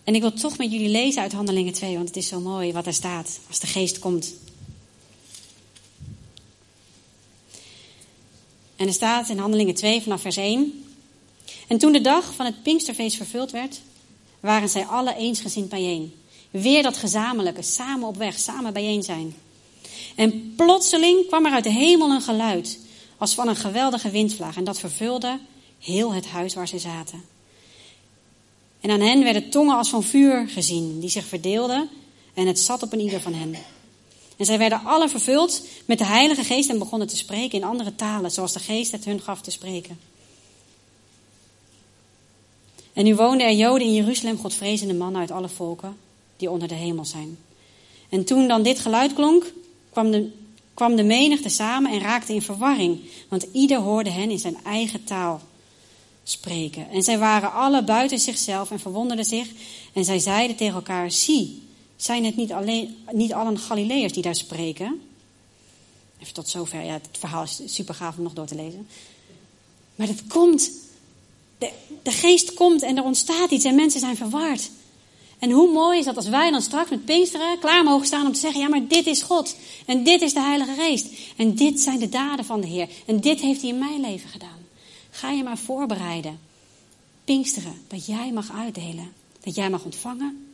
En 0.05 0.15
ik 0.15 0.21
wil 0.21 0.33
toch 0.33 0.59
met 0.59 0.73
jullie 0.73 0.89
lezen 0.89 1.23
uit 1.23 1.33
Handelingen 1.33 1.73
2, 1.73 1.95
want 1.95 2.09
het 2.09 2.17
is 2.17 2.29
zo 2.29 2.41
mooi 2.41 2.73
wat 2.73 2.87
er 2.87 2.95
staat 2.95 3.41
als 3.49 3.61
de 3.61 3.67
geest 3.67 3.99
komt. 3.99 4.35
En 8.77 8.87
er 8.87 8.93
staat 8.93 9.29
in 9.29 9.39
Handelingen 9.39 9.75
2 9.75 10.03
vanaf 10.03 10.21
vers 10.21 10.37
1. 10.37 10.86
En 11.67 11.79
toen 11.79 11.93
de 11.93 12.01
dag 12.01 12.35
van 12.35 12.47
het 12.47 12.63
Pinksterfeest 12.63 13.17
vervuld 13.17 13.51
werd, 13.51 13.81
waren 14.41 14.69
zij 14.69 14.85
alle 14.85 15.15
eensgezind 15.15 15.69
bijeen. 15.69 16.15
Weer 16.51 16.83
dat 16.83 16.97
gezamenlijke, 16.97 17.63
samen 17.63 18.09
op 18.09 18.17
weg, 18.17 18.39
samen 18.39 18.73
bijeen 18.73 19.03
zijn. 19.03 19.37
En 20.15 20.55
plotseling 20.57 21.27
kwam 21.27 21.47
er 21.47 21.53
uit 21.53 21.65
de 21.65 21.71
hemel 21.71 22.11
een 22.11 22.21
geluid, 22.21 22.79
als 23.19 23.35
van 23.35 23.49
een 23.49 23.57
geweldige 23.57 24.11
windvlaag. 24.11 24.57
En 24.57 24.65
dat 24.65 24.79
vervulde 24.79 25.39
heel 25.79 26.13
het 26.13 26.27
huis 26.27 26.55
waar 26.55 26.69
zij 26.69 26.79
zaten. 26.79 27.25
En 28.81 28.91
aan 28.91 29.01
hen 29.01 29.23
werden 29.23 29.51
tongen 29.51 29.77
als 29.77 29.89
van 29.89 30.03
vuur 30.03 30.49
gezien, 30.49 31.01
die 31.01 31.11
zich 31.11 31.25
verdeelden, 31.25 31.89
en 32.35 32.47
het 32.47 32.61
zat 32.61 32.83
op 32.83 32.93
een 32.93 33.01
ieder 33.01 33.21
van 33.21 33.35
hen. 33.35 33.55
En 34.37 34.45
zij 34.45 34.59
werden 34.59 34.85
alle 34.85 35.09
vervuld 35.09 35.63
met 35.85 35.99
de 35.99 36.05
Heilige 36.05 36.45
Geest 36.45 36.71
en 36.71 36.79
begonnen 36.79 37.09
te 37.09 37.17
spreken 37.17 37.59
in 37.59 37.65
andere 37.65 37.95
talen, 37.95 38.31
zoals 38.31 38.53
de 38.53 38.59
Geest 38.59 38.93
het 38.93 39.05
hun 39.05 39.21
gaf 39.21 39.41
te 39.41 39.51
spreken. 39.51 39.99
En 42.97 43.05
nu 43.05 43.15
woonden 43.15 43.47
er 43.47 43.53
Joden 43.53 43.87
in 43.87 43.95
Jeruzalem, 43.95 44.39
godvrezende 44.39 44.95
mannen 44.95 45.21
uit 45.21 45.31
alle 45.31 45.49
volken 45.49 45.97
die 46.37 46.51
onder 46.51 46.69
de 46.69 46.75
hemel 46.75 47.05
zijn. 47.05 47.39
En 48.09 48.25
toen 48.25 48.49
dan 48.49 48.63
dit 48.63 48.79
geluid 48.79 49.15
klonk, 49.15 49.53
kwam 49.93 50.11
de, 50.11 50.31
kwam 50.75 50.97
de 50.97 51.03
menigte 51.03 51.49
samen 51.49 51.93
en 51.93 52.01
raakte 52.01 52.35
in 52.35 52.43
verwarring, 52.43 53.01
want 53.29 53.47
ieder 53.53 53.79
hoorde 53.79 54.11
hen 54.11 54.31
in 54.31 54.39
zijn 54.39 54.57
eigen 54.65 55.05
taal 55.05 55.41
spreken. 56.25 56.91
En 56.91 57.03
zij 57.03 57.19
waren 57.19 57.53
alle 57.53 57.85
buiten 57.85 58.19
zichzelf 58.19 58.71
en 58.71 58.81
verwonderden 58.81 59.25
zich. 59.25 59.49
En 59.93 60.05
zij 60.05 60.19
zeiden 60.19 60.57
tegen 60.57 60.75
elkaar: 60.75 61.11
Zie, 61.11 61.63
zijn 61.97 62.25
het 62.25 62.37
niet, 62.37 62.53
alleen, 62.53 62.97
niet 63.13 63.33
allen 63.33 63.59
Galileërs 63.59 64.13
die 64.13 64.23
daar 64.23 64.35
spreken? 64.35 65.01
Even 66.21 66.35
tot 66.35 66.49
zover. 66.49 66.85
Ja, 66.85 66.93
het 66.93 67.09
verhaal 67.19 67.43
is 67.43 67.61
super 67.67 67.95
gaaf 67.95 68.17
om 68.17 68.23
nog 68.23 68.33
door 68.33 68.47
te 68.47 68.55
lezen. 68.55 68.89
Maar 69.95 70.07
het 70.07 70.27
komt. 70.27 70.71
De, 71.59 71.71
de 72.03 72.11
geest 72.11 72.55
komt 72.55 72.83
en 72.83 72.97
er 72.97 73.05
ontstaat 73.05 73.51
iets 73.51 73.65
en 73.65 73.75
mensen 73.75 74.01
zijn 74.01 74.17
verward. 74.17 74.71
En 75.39 75.51
hoe 75.51 75.73
mooi 75.73 75.99
is 75.99 76.05
dat 76.05 76.17
als 76.17 76.29
wij 76.29 76.51
dan 76.51 76.63
straks 76.63 76.91
met 76.91 77.05
Pinksteren 77.05 77.59
klaar 77.59 77.85
mogen 77.85 78.07
staan 78.07 78.27
om 78.27 78.33
te 78.33 78.41
zeggen: 78.41 78.61
Ja, 78.61 78.69
maar 78.69 78.87
dit 78.87 79.07
is 79.07 79.23
God. 79.23 79.57
En 79.87 80.05
dit 80.05 80.23
is 80.23 80.35
de 80.35 80.41
Heilige 80.41 80.75
Geest. 80.75 81.07
En 81.37 81.55
dit 81.55 81.81
zijn 81.81 81.99
de 81.99 82.09
daden 82.09 82.45
van 82.45 82.61
de 82.61 82.67
Heer. 82.67 82.89
En 83.07 83.21
dit 83.21 83.41
heeft 83.41 83.61
Hij 83.61 83.71
in 83.71 83.79
mijn 83.79 84.01
leven 84.01 84.29
gedaan. 84.29 84.59
Ga 85.11 85.31
je 85.31 85.43
maar 85.43 85.59
voorbereiden. 85.59 86.41
Pinksteren, 87.25 87.83
dat 87.89 88.07
jij 88.07 88.33
mag 88.33 88.53
uitdelen. 88.53 89.13
Dat 89.41 89.55
jij 89.55 89.71
mag 89.71 89.85
ontvangen 89.85 90.47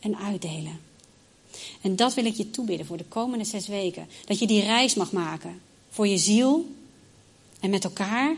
en 0.00 0.18
uitdelen. 0.18 0.80
En 1.80 1.96
dat 1.96 2.14
wil 2.14 2.24
ik 2.24 2.34
je 2.34 2.50
toebidden 2.50 2.86
voor 2.86 2.96
de 2.96 3.04
komende 3.04 3.44
zes 3.44 3.66
weken. 3.66 4.08
Dat 4.24 4.38
je 4.38 4.46
die 4.46 4.62
reis 4.62 4.94
mag 4.94 5.12
maken 5.12 5.60
voor 5.90 6.06
je 6.06 6.18
ziel 6.18 6.74
en 7.60 7.70
met 7.70 7.84
elkaar. 7.84 8.36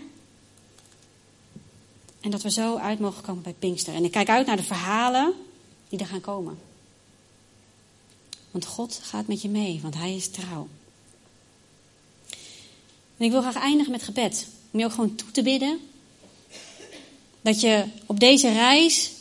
En 2.21 2.31
dat 2.31 2.43
we 2.43 2.51
zo 2.51 2.77
uit 2.77 2.99
mogen 2.99 3.23
komen 3.23 3.43
bij 3.43 3.55
Pinkster. 3.59 3.95
En 3.95 4.05
ik 4.05 4.11
kijk 4.11 4.29
uit 4.29 4.47
naar 4.47 4.57
de 4.57 4.63
verhalen 4.63 5.35
die 5.89 5.99
er 5.99 6.07
gaan 6.07 6.21
komen. 6.21 6.59
Want 8.51 8.67
God 8.67 9.01
gaat 9.03 9.27
met 9.27 9.43
je 9.43 9.49
mee, 9.49 9.81
want 9.83 9.95
Hij 9.95 10.15
is 10.15 10.29
trouw. 10.29 10.69
En 13.17 13.27
ik 13.27 13.31
wil 13.31 13.41
graag 13.41 13.57
eindigen 13.57 13.93
met 13.93 14.03
gebed. 14.03 14.47
Om 14.71 14.79
je 14.79 14.85
ook 14.85 14.93
gewoon 14.93 15.15
toe 15.15 15.31
te 15.31 15.43
bidden. 15.43 15.81
Dat 17.41 17.61
je 17.61 17.85
op 18.07 18.21
deze 18.21 18.53
reis 18.53 19.13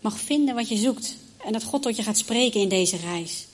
mag 0.00 0.20
vinden 0.20 0.54
wat 0.54 0.68
je 0.68 0.76
zoekt. 0.76 1.16
En 1.44 1.52
dat 1.52 1.64
God 1.64 1.82
tot 1.82 1.96
je 1.96 2.02
gaat 2.02 2.18
spreken 2.18 2.60
in 2.60 2.68
deze 2.68 2.96
reis. 2.96 3.46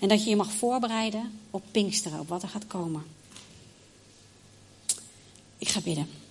En 0.00 0.08
dat 0.08 0.24
je 0.24 0.30
je 0.30 0.36
mag 0.36 0.52
voorbereiden 0.52 1.40
op 1.50 1.62
Pinksteren, 1.70 2.20
op 2.20 2.28
wat 2.28 2.42
er 2.42 2.48
gaat 2.48 2.66
komen. 2.66 3.04
Ik 5.58 5.68
ga 5.68 5.80
bidden. 5.80 6.21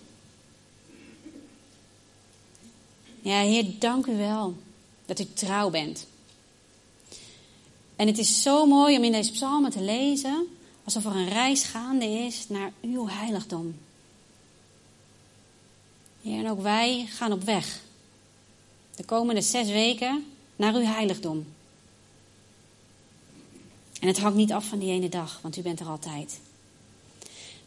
Ja, 3.22 3.42
Heer, 3.42 3.66
dank 3.80 4.06
u 4.06 4.18
wel 4.18 4.56
dat 5.06 5.20
u 5.20 5.26
trouw 5.34 5.70
bent. 5.70 6.08
En 7.96 8.08
het 8.08 8.18
is 8.18 8.42
zo 8.42 8.66
mooi 8.66 8.98
om 8.98 9.04
in 9.04 9.12
deze 9.12 9.32
psalmen 9.32 9.72
te 9.72 9.82
lezen 9.82 10.48
alsof 10.84 11.06
er 11.06 11.16
een 11.16 11.30
reis 11.30 11.64
gaande 11.64 12.06
is 12.06 12.46
naar 12.50 12.72
uw 12.82 13.08
heiligdom. 13.08 13.76
Heer, 16.22 16.46
en 16.46 16.50
ook 16.50 16.62
wij 16.62 17.06
gaan 17.10 17.32
op 17.32 17.44
weg. 17.44 17.82
De 18.96 19.04
komende 19.04 19.42
zes 19.42 19.68
weken 19.68 20.26
naar 20.56 20.74
uw 20.74 20.86
heiligdom. 20.86 21.46
En 24.00 24.08
het 24.08 24.20
hangt 24.20 24.38
niet 24.38 24.52
af 24.52 24.66
van 24.66 24.80
die 24.80 24.92
ene 24.92 25.10
dag, 25.10 25.40
want 25.42 25.58
u 25.58 25.62
bent 25.62 25.80
er 25.80 25.88
altijd. 25.88 26.40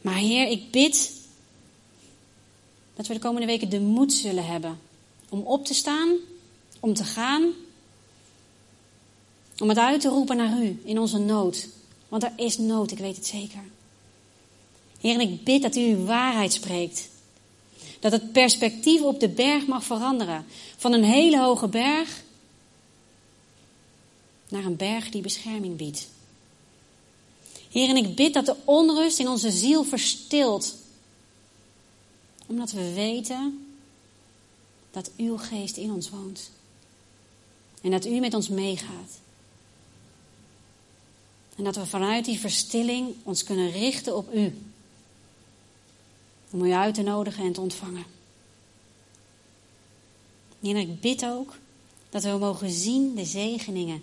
Maar 0.01 0.17
Heer, 0.17 0.49
ik 0.49 0.71
bid 0.71 1.13
dat 2.95 3.07
we 3.07 3.15
de 3.15 3.21
komende 3.21 3.47
weken 3.47 3.71
de 3.71 3.81
moed 3.81 4.13
zullen 4.13 4.47
hebben 4.47 4.79
om 5.35 5.43
op 5.47 5.65
te 5.65 5.75
staan, 5.75 6.17
om 6.81 6.95
te 6.95 7.05
gaan, 7.05 7.53
om 9.59 9.69
het 9.69 9.79
uit 9.79 10.01
te 10.01 10.09
roepen 10.09 10.37
naar 10.37 10.63
u 10.63 10.81
in 10.85 10.99
onze 10.99 11.19
nood. 11.19 11.69
Want 12.09 12.23
er 12.23 12.33
is 12.37 12.59
nood, 12.59 12.91
ik 12.91 12.99
weet 12.99 13.17
het 13.17 13.27
zeker. 13.27 13.63
Heer, 15.01 15.15
en 15.15 15.21
ik 15.21 15.45
bid 15.45 15.63
dat 15.63 15.77
u 15.77 15.81
uw 15.81 16.05
waarheid 16.05 16.53
spreekt. 16.53 17.09
Dat 18.01 18.13
het 18.13 18.33
perspectief 18.33 19.01
op 19.01 19.21
de 19.21 19.29
berg 19.29 19.67
mag 19.67 19.85
veranderen. 19.85 20.47
Van 20.77 20.93
een 20.93 21.05
hele 21.05 21.41
hoge 21.41 21.69
berg 21.69 22.23
naar 24.49 24.65
een 24.65 24.77
berg 24.77 25.11
die 25.11 25.23
bescherming 25.23 25.77
biedt. 25.77 26.09
Heer, 27.71 27.89
en 27.89 27.97
ik 27.97 28.15
bid 28.15 28.35
dat 28.35 28.47
de 28.47 28.57
onrust 28.65 29.19
in 29.19 29.29
onze 29.29 29.51
ziel 29.51 29.85
verstilt. 29.85 30.77
Omdat 32.47 32.71
we 32.71 32.93
weten 32.93 33.65
dat 34.95 35.11
uw 35.17 35.37
geest 35.37 35.77
in 35.77 35.93
ons 35.93 36.11
woont. 36.11 36.51
En 37.81 37.91
dat 37.91 38.07
u 38.07 38.21
met 38.21 38.35
ons 38.35 38.49
meegaat. 38.49 39.21
En 41.57 41.65
dat 41.65 41.77
we 41.77 41.87
vanuit 41.87 42.25
die 42.25 42.39
verstilling 42.39 43.15
ons 43.23 43.43
kunnen 43.43 43.71
richten 43.71 44.17
op 44.17 44.35
u. 44.35 44.59
Om 46.51 46.65
u 46.65 46.73
uit 46.73 46.95
te 46.95 47.03
nodigen 47.03 47.45
en 47.45 47.53
te 47.53 47.61
ontvangen. 47.61 48.05
En 50.63 50.77
ik 50.77 51.01
bid 51.01 51.25
ook 51.25 51.57
dat 52.11 52.23
we 52.23 52.31
mogen 52.31 52.71
zien 52.71 53.15
de 53.15 53.25
zegeningen 53.25 54.03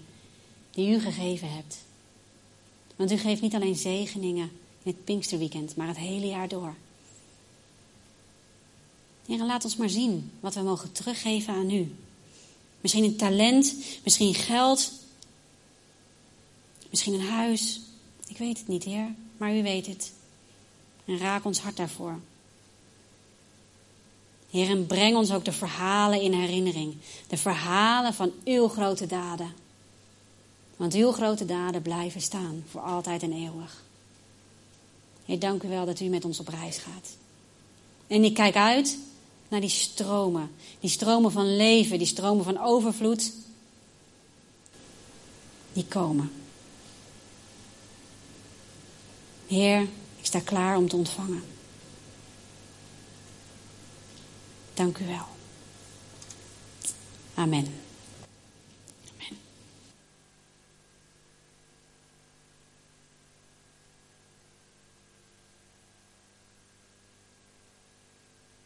die 0.71 0.89
u 0.89 0.99
gegeven 0.99 1.51
hebt. 1.51 1.84
Want 2.95 3.12
u 3.12 3.17
geeft 3.17 3.41
niet 3.41 3.56
alleen 3.56 3.75
zegeningen 3.75 4.51
in 4.84 4.91
het 4.91 5.04
Pinksterweekend, 5.04 5.75
maar 5.75 5.88
het 5.88 5.97
hele 5.97 6.27
jaar 6.27 6.47
door. 6.47 6.75
Heer, 9.32 9.46
laat 9.46 9.63
ons 9.63 9.76
maar 9.76 9.89
zien 9.89 10.32
wat 10.39 10.54
we 10.54 10.62
mogen 10.62 10.91
teruggeven 10.91 11.54
aan 11.54 11.72
u. 11.72 11.96
Misschien 12.82 13.04
een 13.04 13.15
talent, 13.15 13.76
misschien 14.04 14.34
geld, 14.34 14.91
misschien 16.89 17.13
een 17.13 17.28
huis. 17.28 17.82
Ik 18.28 18.38
weet 18.38 18.58
het 18.58 18.67
niet, 18.67 18.84
Heer, 18.84 19.13
maar 19.38 19.56
u 19.56 19.63
weet 19.63 19.88
het. 19.88 20.12
En 21.06 21.17
raak 21.17 21.46
ons 21.46 21.60
hart 21.60 21.78
daarvoor. 21.78 22.20
Heer, 24.50 24.70
en 24.70 24.86
breng 24.86 25.15
ons 25.15 25.32
ook 25.32 25.46
de 25.46 25.52
verhalen 25.52 26.22
in 26.22 26.34
herinnering. 26.34 26.96
De 27.28 27.38
verhalen 27.38 28.13
van 28.13 28.32
uw 28.46 28.67
grote 28.67 29.06
daden. 29.06 29.54
Want 30.76 30.94
uw 30.94 31.12
grote 31.12 31.46
daden 31.46 31.82
blijven 31.82 32.22
staan 32.22 32.63
voor 32.70 32.82
altijd 32.82 33.24
en 33.24 33.34
eeuwig. 33.34 33.84
Heer, 35.26 35.39
dank 35.39 35.63
u 35.63 35.67
wel 35.67 35.86
dat 35.86 36.00
u 36.00 36.06
met 36.06 36.26
ons 36.26 36.39
op 36.39 36.48
reis 36.48 36.78
gaat. 36.78 37.10
En 38.08 38.24
ik 38.24 38.34
kijk 38.34 38.56
uit 38.56 38.98
naar 39.51 39.61
die 39.61 39.69
stromen. 39.69 40.51
Die 40.79 40.89
stromen 40.89 41.31
van 41.31 41.55
leven, 41.55 41.97
die 41.97 42.07
stromen 42.07 42.43
van 42.43 42.57
overvloed. 42.57 43.31
Die 45.73 45.85
komen. 45.85 46.31
Heer, 49.47 49.81
ik 50.17 50.25
sta 50.25 50.39
klaar 50.39 50.77
om 50.77 50.89
te 50.89 50.95
ontvangen. 50.95 51.43
Dank 54.73 54.97
u 54.97 55.05
wel. 55.05 55.25
Amen. 57.33 57.81